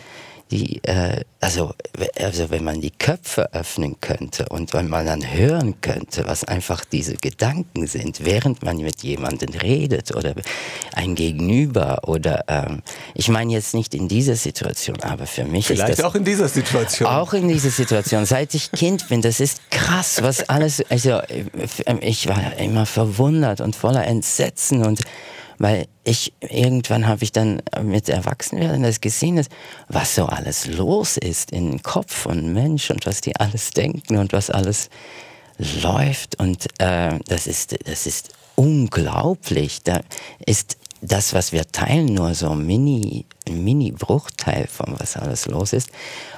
die, 0.53 0.85
äh, 0.85 1.25
also, 1.41 1.75
also 2.21 2.51
wenn 2.51 2.63
man 2.63 2.81
die 2.81 2.91
Köpfe 2.91 3.53
öffnen 3.55 3.97
könnte 4.01 4.47
und 4.51 4.75
wenn 4.75 4.89
man 4.89 5.07
dann 5.07 5.33
hören 5.33 5.81
könnte, 5.81 6.25
was 6.27 6.45
einfach 6.45 6.85
diese 6.85 7.17
Gedanken 7.17 7.87
sind, 7.87 8.25
während 8.25 8.63
man 8.63 8.77
mit 8.77 9.03
jemandem 9.03 9.49
redet 9.55 10.15
oder 10.15 10.35
ein 10.95 11.15
Gegenüber 11.15 12.03
oder 12.07 12.45
ähm, 12.49 12.83
ich 13.15 13.31
meine 13.31 13.53
jetzt 13.53 13.73
nicht 13.75 13.95
in 13.95 14.09
dieser 14.09 14.37
Situation, 14.37 15.01
aber 15.03 15.27
für 15.27 15.45
mich 15.45 15.67
Vielleicht 15.67 15.89
ist 15.89 15.99
das 16.01 16.05
auch 16.05 16.15
in 16.15 16.25
dieser 16.25 16.49
Situation. 16.49 17.09
Auch 17.09 17.33
in 17.33 17.49
dieser 17.49 17.71
Situation, 17.71 18.27
seit 18.27 18.55
ich 18.55 18.71
Kind 18.71 19.09
bin, 19.09 19.23
das 19.23 19.41
ist 19.41 19.71
krass, 19.71 20.23
was 20.23 20.49
alles, 20.51 20.85
also 20.91 21.21
ich 22.03 22.29
war 22.29 22.59
immer 22.59 22.85
verwundert 22.85 23.63
und 23.63 23.75
voller 23.75 24.07
Entsetzen 24.07 24.85
und 24.85 25.01
weil 25.59 25.87
ich 26.05 26.33
irgendwann 26.41 27.07
habe 27.07 27.23
ich 27.25 27.33
dann 27.33 27.63
mit 27.83 28.09
Erwachsenwerden 28.09 28.83
das 28.83 29.01
gesehen, 29.01 29.37
dass, 29.37 29.49
was 29.89 30.15
so 30.15 30.27
alles 30.27 30.67
los 30.67 31.17
ist 31.17 31.53
im 31.53 31.83
Kopf 31.83 32.15
von 32.15 32.53
Menschen 32.53 32.97
und 32.97 33.07
was 33.07 33.21
die 33.21 33.37
alles 33.37 33.71
denken 33.71 34.19
und 34.19 34.33
was 34.33 34.51
alles 34.51 34.91
läuft 35.83 36.41
und 36.41 36.67
äh, 36.79 37.19
das 37.27 37.47
ist 37.47 37.77
das 37.87 38.07
ist 38.07 38.31
unglaublich. 38.57 39.83
Da 39.83 40.01
ist 40.45 40.77
das, 41.01 41.35
was 41.35 41.53
wir 41.53 41.67
teilen, 41.71 42.15
nur 42.15 42.35
so 42.35 42.51
ein 42.51 42.65
Mini, 42.65 43.27
Mini 43.51 43.91
Bruchteil 43.91 44.69
von 44.69 44.95
was 44.99 45.17
alles 45.17 45.47
los 45.47 45.73
ist. 45.73 45.91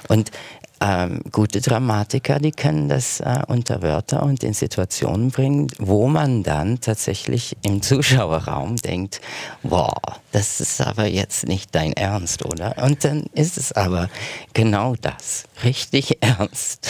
Und 0.07 0.31
ähm, 0.81 1.21
gute 1.31 1.61
Dramatiker, 1.61 2.39
die 2.39 2.51
können 2.51 2.89
das 2.89 3.19
äh, 3.19 3.41
unter 3.47 3.81
Wörter 3.81 4.23
und 4.23 4.43
in 4.43 4.53
Situationen 4.53 5.31
bringen, 5.31 5.67
wo 5.79 6.07
man 6.07 6.43
dann 6.43 6.81
tatsächlich 6.81 7.55
im 7.61 7.81
Zuschauerraum 7.81 8.75
denkt, 8.77 9.21
boah, 9.63 9.95
das 10.31 10.59
ist 10.59 10.81
aber 10.81 11.05
jetzt 11.05 11.47
nicht 11.47 11.73
dein 11.73 11.93
Ernst, 11.93 12.43
oder? 12.45 12.75
Und 12.83 13.03
dann 13.05 13.23
ist 13.33 13.57
es 13.57 13.71
aber 13.71 14.09
genau 14.53 14.95
das, 14.95 15.45
richtig 15.63 16.17
ernst. 16.21 16.89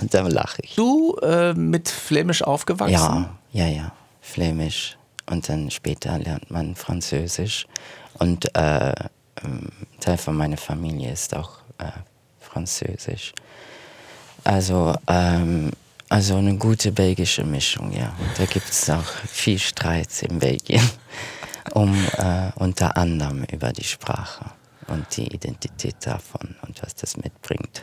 und 0.00 0.14
dann 0.14 0.30
lache 0.30 0.62
ich. 0.62 0.76
Du 0.76 1.16
äh, 1.22 1.54
mit 1.54 1.88
Flämisch 1.88 2.42
aufgewachsen? 2.42 2.92
Ja, 2.92 3.30
ja, 3.52 3.66
ja, 3.66 3.92
Flämisch. 4.20 4.96
Und 5.28 5.48
dann 5.48 5.72
später 5.72 6.18
lernt 6.18 6.50
man 6.52 6.76
Französisch. 6.76 7.66
Und 8.18 8.54
äh, 8.56 8.94
ähm, 9.44 9.68
Teil 10.00 10.18
von 10.18 10.36
meiner 10.36 10.56
Familie 10.56 11.12
ist 11.12 11.34
auch 11.34 11.58
äh, 11.78 11.90
Französisch. 12.56 13.34
Also, 14.42 14.94
ähm, 15.08 15.72
also 16.08 16.36
eine 16.36 16.56
gute 16.56 16.90
belgische 16.90 17.44
Mischung, 17.44 17.92
ja. 17.92 18.14
Da 18.38 18.46
gibt 18.46 18.70
es 18.70 18.88
auch 18.88 19.04
viel 19.28 19.58
Streit 19.58 20.22
in 20.22 20.38
Belgien, 20.38 20.80
um 21.74 21.94
äh, 22.16 22.50
unter 22.54 22.96
anderem 22.96 23.44
über 23.52 23.72
die 23.72 23.84
Sprache 23.84 24.46
und 24.86 25.04
die 25.18 25.26
Identität 25.26 25.96
davon 26.00 26.56
und 26.62 26.82
was 26.82 26.94
das 26.94 27.18
mitbringt. 27.18 27.82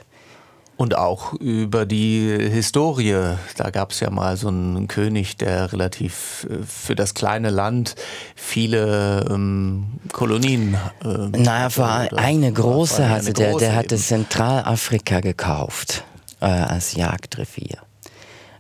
Und 0.76 0.96
auch 0.96 1.34
über 1.34 1.86
die 1.86 2.36
Historie. 2.52 3.36
Da 3.58 3.70
gab 3.70 3.92
es 3.92 4.00
ja 4.00 4.10
mal 4.10 4.38
so 4.38 4.48
einen 4.48 4.88
König, 4.88 5.38
der 5.38 5.72
relativ 5.72 6.48
äh, 6.50 6.64
für 6.66 6.96
das 6.96 7.14
kleine 7.14 7.52
Land 7.52 7.96
viele 8.36 9.26
ähm, 9.30 9.86
Kolonien. 10.12 10.76
Äh, 11.04 11.08
naja, 11.38 11.78
war 11.78 12.18
eine 12.18 12.52
große, 12.52 13.08
hatte 13.08 13.28
eine 13.28 13.34
der, 13.34 13.58
der 13.58 13.76
hatte 13.76 13.98
Zentralafrika 13.98 15.20
gekauft 15.20 16.04
äh, 16.42 16.46
als 16.46 16.96
Jagdrevier. 16.96 17.78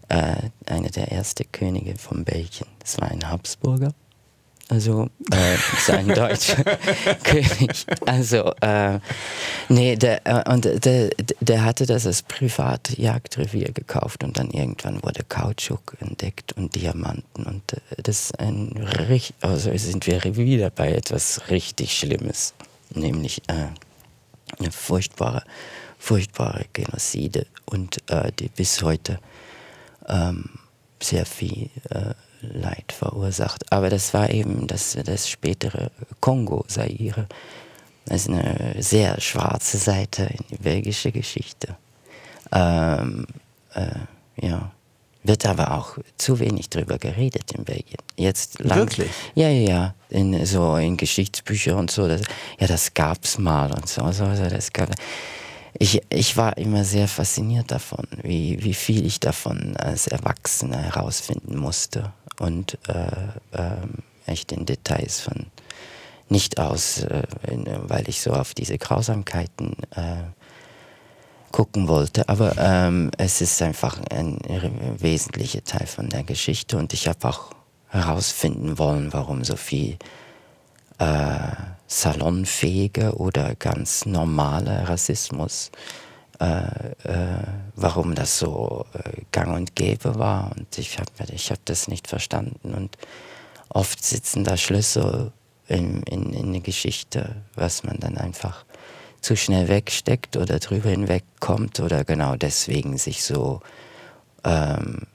Äh, 0.10 0.36
einer 0.68 0.90
der 0.90 1.12
ersten 1.12 1.52
Könige 1.52 1.98
von 1.98 2.24
Belgien. 2.24 2.68
Das 2.80 3.02
war 3.02 3.10
ein 3.10 3.30
Habsburger 3.30 3.94
also 4.70 5.10
äh, 5.32 5.58
sein 5.86 6.08
deutscher 6.08 6.64
König. 7.24 7.86
Also, 8.06 8.54
äh, 8.62 9.00
nee, 9.70 9.96
der, 9.96 10.26
äh, 10.26 10.50
und 10.52 10.86
der, 10.86 11.10
der 11.42 11.64
hatte 11.64 11.86
das 11.86 12.08
als 12.08 12.22
Privatjagdrevier 12.22 13.72
gekauft 13.74 14.24
und 14.24 14.38
dann 14.38 14.52
irgendwann 14.52 15.04
wurde 15.04 15.24
Kautschuk 15.28 15.98
entdeckt 16.00 16.54
und 16.54 16.76
Diamanten 16.76 17.46
und 17.46 17.74
äh, 17.74 18.02
das 18.02 18.26
ist 18.26 18.40
ein 18.40 18.70
richtig, 19.10 19.36
also 19.42 19.76
sind 19.76 20.08
wir 20.08 20.24
wieder 20.38 20.70
bei 20.70 20.94
etwas 20.94 21.50
richtig 21.50 21.98
Schlimmes, 21.98 22.54
nämlich 22.94 23.42
äh, 23.48 23.68
eine 24.60 24.72
furchtbare, 24.72 25.44
furchtbare 26.00 26.66
Genozide 26.72 27.48
und 27.66 27.98
äh, 28.10 28.32
die 28.32 28.48
bis 28.48 28.82
heute 28.82 29.20
ähm, 30.08 30.50
sehr 31.02 31.26
viel 31.26 31.70
Leid 32.52 32.92
verursacht. 32.92 33.72
Aber 33.72 33.90
das 33.90 34.14
war 34.14 34.30
eben 34.30 34.68
das, 34.68 34.98
das 35.06 35.30
spätere 35.30 35.92
Kongo, 36.20 36.64
Zaire. 36.68 37.28
Das 38.06 38.22
ist 38.22 38.30
eine 38.30 38.76
sehr 38.80 39.20
schwarze 39.22 39.78
Seite 39.78 40.24
in 40.24 40.46
die 40.50 40.58
belgische 40.58 41.12
Geschichte. 41.12 41.78
Ähm, 42.52 43.26
äh, 43.74 44.46
ja. 44.46 44.72
Wird 45.26 45.46
aber 45.46 45.78
auch 45.78 45.98
zu 46.18 46.40
wenig 46.40 46.70
drüber 46.70 46.98
geredet 46.98 47.54
in 47.54 47.64
Belgien. 47.64 48.00
Jetzt 48.18 48.60
lang, 48.60 48.80
Wirklich? 48.80 49.10
Ja, 49.36 49.48
ja, 49.48 49.70
ja. 49.70 49.96
In, 50.10 50.46
so 50.46 50.76
in 50.76 50.98
Geschichtsbüchern 50.98 51.78
und 51.78 51.92
so. 51.92 52.10
Das, 52.10 52.22
ja, 52.60 52.68
das 52.68 52.94
gab's 52.94 53.38
mal 53.38 53.72
und 53.72 53.88
so. 53.88 54.12
so, 54.12 54.36
so 54.36 54.50
das 54.50 54.74
gab, 54.74 54.90
ich, 55.80 56.02
ich 56.10 56.38
war 56.38 56.58
immer 56.58 56.84
sehr 56.84 57.08
fasziniert 57.08 57.72
davon, 57.72 58.08
wie, 58.22 58.64
wie 58.64 58.74
viel 58.74 59.06
ich 59.06 59.20
davon 59.20 59.76
als 59.78 60.08
Erwachsener 60.08 60.78
herausfinden 60.78 61.58
musste 61.58 62.14
und 62.40 62.78
äh, 62.88 63.58
äh, 63.58 63.78
echt 64.26 64.52
in 64.52 64.66
Details 64.66 65.22
von 65.22 65.48
nicht 66.30 66.60
aus, 66.60 67.04
äh, 67.04 67.24
weil 67.88 68.08
ich 68.08 68.22
so 68.22 68.32
auf 68.32 68.54
diese 68.54 68.78
Grausamkeiten 68.78 69.76
äh, 69.96 70.24
gucken 71.52 71.88
wollte, 71.88 72.28
aber 72.30 72.56
ähm, 72.58 73.12
es 73.18 73.42
ist 73.42 73.62
einfach 73.62 74.00
ein, 74.10 74.40
ein 74.50 74.96
wesentlicher 75.00 75.64
Teil 75.64 75.86
von 75.86 76.10
der 76.10 76.24
Geschichte 76.24 76.78
und 76.78 76.94
ich 76.94 77.08
habe 77.08 77.28
auch 77.28 77.52
herausfinden 77.90 78.80
wollen, 78.80 79.14
warum 79.14 79.44
so 79.44 79.56
viel 79.56 79.98
salonfähige 81.88 83.16
oder 83.18 83.56
ganz 83.56 84.06
normale 84.06 84.88
Rassismus, 84.88 85.72
äh, 86.40 86.66
äh, 87.04 87.44
warum 87.76 88.16
das 88.16 88.40
so 88.40 88.86
äh, 88.94 89.22
gang 89.32 89.56
und 89.56 89.76
gäbe 89.76 90.18
war. 90.18 90.52
Und 90.56 90.78
ich 90.78 90.98
habe 90.98 91.12
ich 91.34 91.52
hab 91.52 91.64
das 91.66 91.88
nicht 91.88 92.08
verstanden. 92.08 92.74
Und 92.74 92.98
oft 93.70 94.04
sitzen 94.04 94.44
da 94.44 94.58
Schlüssel 94.58 95.32
in, 95.68 96.04
in, 96.04 96.34
in 96.34 96.52
der 96.52 96.62
Geschichte, 96.62 97.36
was 97.56 97.84
man 97.84 98.00
dann 98.00 98.18
einfach 98.18 98.66
zu 99.22 99.38
schnell 99.38 99.70
wegsteckt 99.70 100.36
oder 100.36 100.60
drüber 100.60 100.90
hinwegkommt 100.90 101.80
oder 101.80 102.04
genau 102.04 102.36
deswegen 102.36 102.98
sich 102.98 103.24
so 103.24 103.62
ähm, 104.44 105.08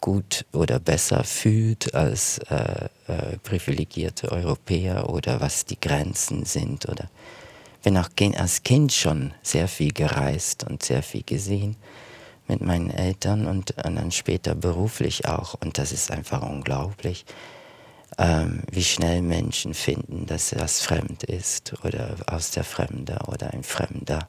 gut 0.00 0.44
oder 0.52 0.78
besser 0.78 1.24
fühlt 1.24 1.94
als 1.94 2.38
äh, 2.50 2.88
äh, 3.08 3.38
privilegierte 3.42 4.30
Europäer 4.30 5.08
oder 5.08 5.40
was 5.40 5.64
die 5.64 5.80
Grenzen 5.80 6.44
sind 6.44 6.88
oder 6.88 7.08
bin 7.82 7.96
auch 7.98 8.08
als 8.36 8.62
Kind 8.62 8.92
schon 8.92 9.32
sehr 9.42 9.68
viel 9.68 9.92
gereist 9.92 10.64
und 10.64 10.82
sehr 10.82 11.02
viel 11.02 11.22
gesehen 11.22 11.76
mit 12.48 12.60
meinen 12.60 12.90
Eltern 12.90 13.46
und, 13.46 13.72
und 13.84 13.96
dann 13.96 14.10
später 14.10 14.54
beruflich 14.54 15.26
auch 15.26 15.54
und 15.54 15.78
das 15.78 15.92
ist 15.92 16.10
einfach 16.10 16.42
unglaublich 16.42 17.24
ähm, 18.18 18.62
wie 18.70 18.84
schnell 18.84 19.22
Menschen 19.22 19.74
finden, 19.74 20.26
dass 20.26 20.50
das 20.50 20.80
fremd 20.80 21.24
ist 21.24 21.74
oder 21.84 22.16
aus 22.26 22.50
der 22.50 22.64
Fremde 22.64 23.18
oder 23.26 23.52
ein 23.52 23.62
Fremder. 23.62 24.28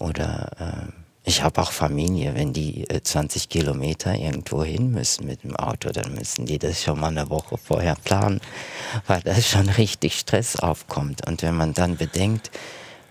Oder 0.00 0.50
ähm, 0.58 1.03
ich 1.26 1.42
habe 1.42 1.62
auch 1.62 1.72
Familie, 1.72 2.34
wenn 2.34 2.52
die 2.52 2.88
äh, 2.90 3.02
20 3.02 3.48
Kilometer 3.48 4.14
irgendwo 4.14 4.62
hin 4.62 4.90
müssen 4.90 5.26
mit 5.26 5.42
dem 5.42 5.56
Auto, 5.56 5.90
dann 5.90 6.14
müssen 6.14 6.44
die 6.44 6.58
das 6.58 6.82
schon 6.82 7.00
mal 7.00 7.08
eine 7.08 7.30
Woche 7.30 7.56
vorher 7.56 7.96
planen, 7.96 8.40
weil 9.06 9.22
da 9.22 9.34
schon 9.40 9.70
richtig 9.70 10.18
Stress 10.18 10.56
aufkommt. 10.56 11.26
Und 11.26 11.42
wenn 11.42 11.56
man 11.56 11.72
dann 11.72 11.96
bedenkt, 11.96 12.50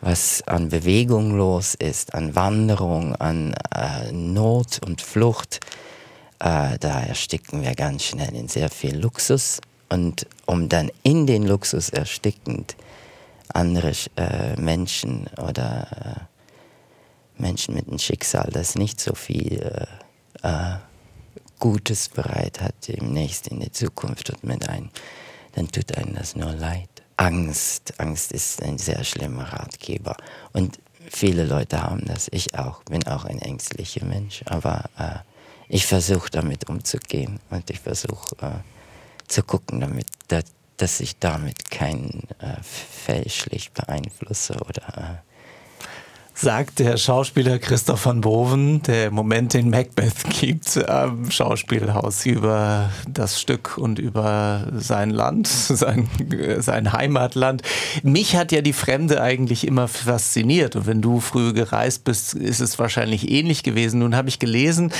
was 0.01 0.43
an 0.47 0.69
Bewegung 0.69 1.35
los 1.35 1.73
ist, 1.73 2.13
an 2.13 2.35
Wanderung, 2.35 3.15
an 3.15 3.55
äh, 3.75 4.11
Not 4.11 4.79
und 4.85 5.01
Flucht, 5.01 5.61
äh, 6.39 6.77
da 6.79 7.01
ersticken 7.01 7.63
wir 7.63 7.73
ganz 7.73 8.03
schnell 8.03 8.35
in 8.35 8.47
sehr 8.47 8.69
viel 8.69 8.95
Luxus 8.95 9.59
und 9.89 10.27
um 10.45 10.69
dann 10.69 10.91
in 11.01 11.25
den 11.25 11.47
Luxus 11.47 11.89
erstickend 11.89 12.75
andere 13.53 13.93
äh, 14.17 14.59
Menschen 14.59 15.27
oder 15.37 15.87
äh, 15.91 16.32
Menschen 17.37 17.75
mit 17.75 17.87
einem 17.87 17.99
Schicksal, 17.99 18.49
das 18.51 18.75
nicht 18.75 18.99
so 18.99 19.15
viel 19.15 19.87
äh, 20.41 20.47
äh, 20.47 20.77
Gutes 21.59 22.09
bereit 22.09 22.61
hat, 22.61 22.75
demnächst 22.87 23.47
in 23.47 23.59
der 23.59 23.71
Zukunft 23.71 24.29
und 24.29 24.43
mit 24.43 24.67
ein, 24.67 24.89
dann 25.53 25.69
tut 25.69 25.95
einem 25.97 26.15
das 26.15 26.35
nur 26.35 26.51
leid. 26.53 26.89
Angst, 27.17 27.93
Angst 27.99 28.31
ist 28.31 28.61
ein 28.61 28.77
sehr 28.77 29.03
schlimmer 29.03 29.43
Ratgeber. 29.43 30.17
Und 30.51 30.79
viele 31.09 31.45
Leute 31.45 31.81
haben 31.81 32.05
das, 32.05 32.27
ich 32.31 32.57
auch, 32.57 32.83
bin 32.83 33.05
auch 33.07 33.25
ein 33.25 33.39
ängstlicher 33.39 34.05
Mensch, 34.05 34.43
aber 34.45 34.89
äh, 34.97 35.19
ich 35.69 35.85
versuche 35.85 36.29
damit 36.29 36.69
umzugehen 36.69 37.39
und 37.49 37.69
ich 37.69 37.79
versuche 37.79 38.35
äh, 38.41 39.27
zu 39.27 39.43
gucken, 39.43 39.79
damit, 39.79 40.07
dass, 40.27 40.45
dass 40.77 40.99
ich 40.99 41.17
damit 41.19 41.71
keinen 41.71 42.27
äh, 42.39 42.61
fälschlich 42.61 43.71
beeinflusse 43.71 44.55
oder 44.55 44.97
äh, 44.97 45.32
sagt 46.33 46.79
der 46.79 46.97
Schauspieler 46.97 47.59
Christoph 47.59 48.05
van 48.05 48.21
Boven, 48.21 48.81
der 48.83 49.07
im 49.07 49.13
Moment 49.13 49.53
den 49.53 49.69
Macbeth 49.69 50.23
gibt 50.39 50.77
am 50.89 51.29
Schauspielhaus 51.29 52.25
über 52.25 52.89
das 53.07 53.39
Stück 53.39 53.77
und 53.77 53.99
über 53.99 54.67
sein 54.75 55.09
Land, 55.09 55.47
sein, 55.47 56.09
sein 56.59 56.91
Heimatland. 56.91 57.61
Mich 58.01 58.35
hat 58.35 58.51
ja 58.51 58.61
die 58.61 58.73
Fremde 58.73 59.21
eigentlich 59.21 59.67
immer 59.67 59.87
fasziniert 59.87 60.75
und 60.75 60.87
wenn 60.87 61.01
du 61.01 61.19
früh 61.19 61.53
gereist 61.53 62.03
bist, 62.03 62.33
ist 62.33 62.59
es 62.59 62.79
wahrscheinlich 62.79 63.29
ähnlich 63.29 63.63
gewesen. 63.63 63.99
Nun 63.99 64.15
habe 64.15 64.29
ich 64.29 64.39
gelesen, 64.39 64.91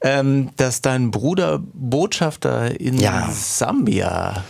ähm, 0.00 0.50
dass 0.56 0.80
dein 0.80 1.10
Bruder 1.10 1.60
Botschafter 1.72 2.80
in 2.80 2.98
ja. 2.98 3.28
Sambia 3.32 4.44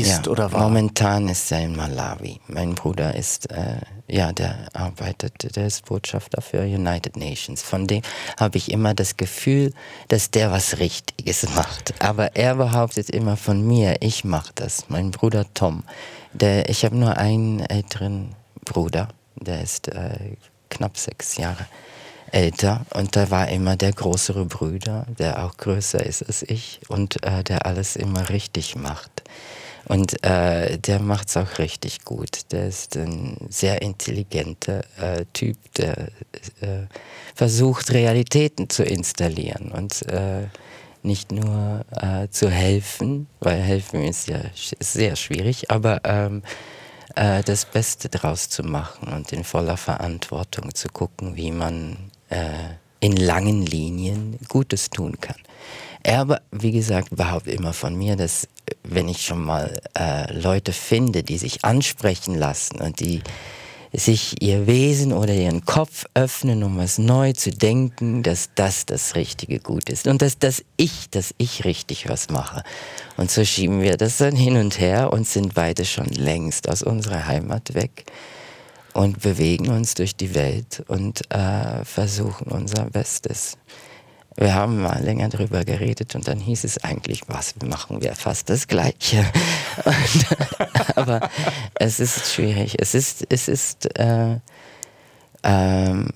ist 0.00 0.26
ja, 0.26 0.32
oder 0.32 0.52
war. 0.52 0.62
Momentan 0.62 1.28
ist 1.28 1.50
er 1.52 1.62
in 1.62 1.76
Malawi. 1.76 2.40
Mein 2.46 2.74
Bruder 2.74 3.14
ist, 3.14 3.50
äh, 3.50 3.80
ja, 4.06 4.32
der 4.32 4.68
arbeitet, 4.72 5.56
der 5.56 5.66
ist 5.66 5.86
Botschafter 5.86 6.40
für 6.42 6.62
United 6.62 7.16
Nations. 7.16 7.62
Von 7.62 7.86
dem 7.86 8.02
habe 8.38 8.58
ich 8.58 8.70
immer 8.70 8.94
das 8.94 9.16
Gefühl, 9.16 9.72
dass 10.08 10.30
der 10.30 10.50
was 10.50 10.78
Richtiges 10.78 11.48
macht. 11.54 11.94
Aber 12.00 12.36
er 12.36 12.54
behauptet 12.56 13.10
immer 13.10 13.36
von 13.36 13.66
mir, 13.66 13.96
ich 14.00 14.24
mache 14.24 14.52
das. 14.54 14.88
Mein 14.88 15.10
Bruder 15.10 15.44
Tom. 15.54 15.84
Der, 16.32 16.68
ich 16.68 16.84
habe 16.84 16.96
nur 16.96 17.16
einen 17.16 17.60
älteren 17.60 18.34
Bruder, 18.64 19.08
der 19.36 19.62
ist 19.62 19.88
äh, 19.88 20.36
knapp 20.68 20.96
sechs 20.98 21.36
Jahre 21.36 21.66
älter 22.32 22.84
und 22.94 23.16
da 23.16 23.30
war 23.30 23.48
immer 23.48 23.76
der 23.76 23.92
größere 23.92 24.44
Bruder, 24.44 25.06
der 25.18 25.44
auch 25.44 25.56
größer 25.56 26.04
ist 26.04 26.22
als 26.22 26.42
ich 26.42 26.80
und 26.88 27.22
äh, 27.24 27.42
der 27.42 27.66
alles 27.66 27.96
immer 27.96 28.28
richtig 28.28 28.76
macht. 28.76 29.22
Und 29.86 30.22
äh, 30.24 30.78
der 30.78 31.00
macht 31.00 31.28
es 31.28 31.36
auch 31.36 31.58
richtig 31.58 32.04
gut. 32.04 32.52
Der 32.52 32.68
ist 32.68 32.96
ein 32.96 33.36
sehr 33.48 33.80
intelligenter 33.80 34.84
äh, 35.00 35.24
Typ, 35.32 35.56
der 35.74 36.08
äh, 36.60 36.86
versucht, 37.34 37.92
Realitäten 37.92 38.68
zu 38.68 38.84
installieren 38.84 39.72
und 39.72 40.02
äh, 40.08 40.48
nicht 41.02 41.32
nur 41.32 41.84
äh, 41.90 42.28
zu 42.28 42.50
helfen, 42.50 43.28
weil 43.40 43.60
helfen 43.60 44.02
ist 44.02 44.28
ja 44.28 44.40
sehr 44.80 45.16
schwierig, 45.16 45.70
aber 45.70 46.00
ähm, 46.04 46.42
das 47.14 47.64
Beste 47.64 48.08
draus 48.08 48.48
zu 48.48 48.62
machen 48.62 49.12
und 49.12 49.32
in 49.32 49.42
voller 49.42 49.76
Verantwortung 49.76 50.72
zu 50.74 50.88
gucken, 50.88 51.34
wie 51.34 51.50
man 51.50 51.96
äh, 52.28 52.74
in 53.00 53.16
langen 53.16 53.64
Linien 53.64 54.38
Gutes 54.48 54.90
tun 54.90 55.16
kann. 55.20 55.36
Er 56.02 56.40
wie 56.52 56.72
gesagt, 56.72 57.08
behauptet 57.10 57.54
immer 57.54 57.72
von 57.72 57.96
mir, 57.96 58.16
dass 58.16 58.48
wenn 58.82 59.08
ich 59.08 59.24
schon 59.24 59.44
mal 59.44 59.80
äh, 59.98 60.32
Leute 60.32 60.72
finde, 60.72 61.22
die 61.22 61.38
sich 61.38 61.64
ansprechen 61.64 62.34
lassen 62.34 62.80
und 62.80 63.00
die 63.00 63.22
sich 63.92 64.42
ihr 64.42 64.66
Wesen 64.66 65.12
oder 65.12 65.32
ihren 65.32 65.64
Kopf 65.64 66.04
öffnen, 66.14 66.62
um 66.62 66.76
was 66.76 66.98
neu 66.98 67.32
zu 67.32 67.50
denken, 67.50 68.22
dass 68.22 68.50
das 68.54 68.86
das 68.86 69.14
richtige 69.14 69.60
Gut 69.60 69.88
ist 69.88 70.06
und 70.06 70.20
dass, 70.20 70.38
dass 70.38 70.62
ich, 70.76 71.08
dass 71.10 71.34
ich 71.38 71.64
richtig 71.64 72.08
was 72.08 72.28
mache. 72.28 72.62
Und 73.16 73.30
so 73.30 73.44
schieben 73.44 73.80
wir 73.80 73.96
das 73.96 74.18
dann 74.18 74.36
hin 74.36 74.56
und 74.56 74.78
her 74.78 75.12
und 75.12 75.26
sind 75.26 75.54
beide 75.54 75.84
schon 75.84 76.06
längst 76.06 76.68
aus 76.68 76.82
unserer 76.82 77.26
Heimat 77.26 77.74
weg 77.74 78.04
und 78.92 79.20
bewegen 79.20 79.68
uns 79.68 79.94
durch 79.94 80.16
die 80.16 80.34
Welt 80.34 80.84
und 80.88 81.22
äh, 81.32 81.84
versuchen 81.84 82.48
unser 82.48 82.84
Bestes. 82.90 83.56
Wir 84.40 84.54
haben 84.54 84.82
mal 84.82 85.02
länger 85.02 85.28
darüber 85.28 85.64
geredet 85.64 86.14
und 86.14 86.28
dann 86.28 86.38
hieß 86.38 86.62
es 86.62 86.78
eigentlich, 86.84 87.22
was 87.26 87.56
machen 87.56 88.00
wir 88.02 88.14
fast 88.14 88.48
das 88.48 88.68
Gleiche. 88.68 89.26
und, 89.84 90.96
aber 90.96 91.28
es 91.74 91.98
ist 91.98 92.32
schwierig. 92.32 92.76
Es 92.78 92.94
ist, 92.94 93.26
es 93.30 93.48
ist 93.48 93.98
äh, 93.98 94.36
ähm, 95.42 96.10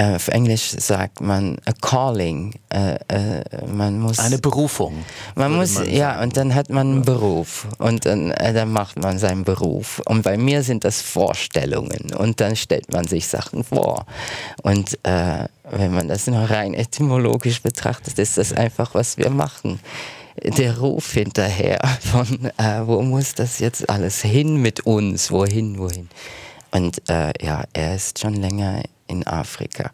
äh, 0.00 0.14
auf 0.14 0.28
Englisch 0.28 0.70
sagt 0.78 1.20
man 1.20 1.58
a 1.66 1.72
calling. 1.72 2.54
Äh, 2.70 2.94
äh, 3.08 3.44
man 3.66 4.00
muss 4.00 4.18
eine 4.18 4.38
Berufung. 4.38 5.04
Man 5.34 5.54
muss 5.54 5.74
man 5.74 5.90
ja 5.90 6.22
und 6.22 6.36
dann 6.36 6.54
hat 6.54 6.70
man 6.70 6.90
einen 6.90 7.02
Beruf 7.02 7.66
und 7.78 8.06
dann, 8.06 8.30
äh, 8.30 8.54
dann 8.54 8.72
macht 8.72 8.98
man 8.98 9.18
seinen 9.18 9.44
Beruf. 9.44 10.00
Und 10.06 10.22
bei 10.22 10.38
mir 10.38 10.62
sind 10.62 10.84
das 10.84 11.02
Vorstellungen 11.02 12.14
und 12.16 12.40
dann 12.40 12.56
stellt 12.56 12.90
man 12.92 13.06
sich 13.06 13.28
Sachen 13.28 13.62
vor. 13.62 14.06
Und 14.62 14.98
äh, 15.02 15.44
wenn 15.70 15.92
man 15.92 16.08
das 16.08 16.26
nur 16.26 16.48
rein 16.48 16.72
etymologisch 16.72 17.60
betrachtet, 17.60 18.18
ist 18.18 18.38
das 18.38 18.54
einfach, 18.54 18.94
was 18.94 19.18
wir 19.18 19.30
machen 19.30 19.80
der 20.42 20.78
Ruf 20.78 21.12
hinterher 21.12 21.80
von, 22.00 22.50
äh, 22.56 22.86
wo 22.86 23.02
muss 23.02 23.34
das 23.34 23.58
jetzt 23.58 23.90
alles 23.90 24.22
hin 24.22 24.56
mit 24.56 24.80
uns, 24.86 25.30
wohin, 25.30 25.78
wohin. 25.78 26.08
Und 26.70 27.02
äh, 27.10 27.32
ja, 27.44 27.64
er 27.74 27.96
ist 27.96 28.20
schon 28.20 28.34
länger 28.34 28.82
in 29.10 29.26
Afrika. 29.26 29.90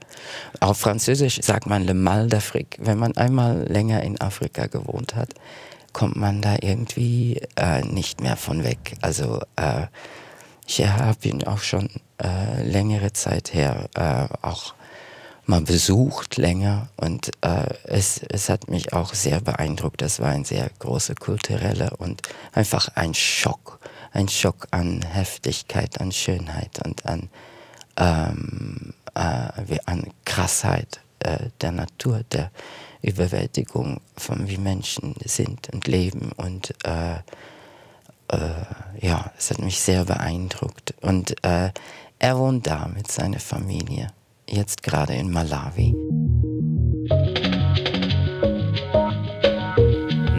Auf 0.61 0.79
Französisch 0.79 1.41
sagt 1.43 1.67
man 1.67 1.85
Le 1.85 1.95
Mal 1.95 2.27
d'Afrique. 2.27 2.77
Wenn 2.79 2.99
man 2.99 3.17
einmal 3.17 3.67
länger 3.67 4.03
in 4.03 4.21
Afrika 4.21 4.67
gewohnt 4.67 5.15
hat, 5.15 5.31
kommt 5.93 6.17
man 6.17 6.43
da 6.43 6.57
irgendwie 6.61 7.41
äh, 7.57 7.81
nicht 7.83 8.21
mehr 8.21 8.37
von 8.37 8.63
weg. 8.63 8.95
Also 9.01 9.41
äh, 9.57 9.87
ich 10.67 10.87
habe 10.87 11.29
ihn 11.29 11.45
auch 11.45 11.61
schon 11.61 11.89
äh, 12.23 12.63
längere 12.63 13.13
Zeit 13.13 13.55
her 13.55 13.89
äh, 13.95 14.47
auch 14.47 14.75
mal 15.47 15.61
besucht 15.61 16.37
länger 16.37 16.89
und 16.97 17.31
äh, 17.41 17.73
es, 17.85 18.21
es 18.29 18.49
hat 18.49 18.69
mich 18.69 18.93
auch 18.93 19.15
sehr 19.15 19.41
beeindruckt. 19.41 20.03
Das 20.03 20.21
war 20.21 20.31
ein 20.31 20.45
sehr 20.45 20.69
großer 20.81 21.15
kulturelle 21.15 21.91
und 21.99 22.23
einfach 22.53 22.89
ein 22.97 23.15
Schock, 23.15 23.79
ein 24.13 24.29
Schock 24.29 24.67
an 24.73 25.03
Heftigkeit, 25.03 26.01
an 26.01 26.11
Schönheit 26.11 26.85
und 26.85 27.07
an 27.07 27.31
ähm, 27.97 28.93
äh, 29.17 29.79
an 29.87 30.11
Krassheit 30.25 31.01
äh, 31.21 31.49
der 31.61 31.73
Natur, 31.73 32.23
der 32.31 32.51
Überwältigung 33.03 34.01
von 34.17 34.49
wie 34.49 34.59
Menschen 34.59 35.15
sind 35.25 35.69
und 35.73 35.87
leben 35.87 36.33
und, 36.37 36.75
äh, 36.85 37.17
äh, 38.29 39.07
ja, 39.07 39.31
es 39.39 39.51
hat 39.51 39.61
mich 39.61 39.81
sehr 39.81 40.05
beeindruckt. 40.05 40.95
Und 41.01 41.43
äh, 41.45 41.71
er 42.19 42.39
wohnt 42.39 42.67
da 42.67 42.89
mit 42.95 43.11
seiner 43.11 43.39
Familie, 43.39 44.09
jetzt 44.49 44.83
gerade 44.83 45.15
in 45.15 45.31
Malawi. 45.31 45.95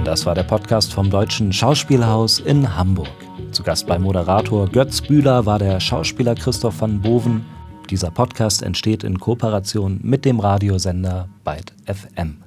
Das 0.04 0.26
war 0.26 0.36
der 0.36 0.44
Podcast 0.44 0.94
vom 0.94 1.10
Deutschen 1.10 1.52
Schauspielhaus 1.52 2.40
in 2.40 2.76
Hamburg. 2.76 3.10
Zu 3.52 3.64
Gast 3.64 3.88
bei 3.88 3.98
Moderator 3.98 4.68
Götz 4.70 5.02
Bühler 5.02 5.46
war 5.46 5.60
der 5.60 5.80
Schauspieler 5.80 6.36
Christoph 6.36 6.82
van 6.82 7.02
Boven. 7.02 7.46
Dieser 7.90 8.12
Podcast 8.12 8.64
entsteht 8.64 9.04
in 9.04 9.18
Kooperation 9.18 10.00
mit 10.04 10.26
dem 10.26 10.42
Radiosender 10.42 11.30
Byte 11.46 11.74
FM. 11.86 12.47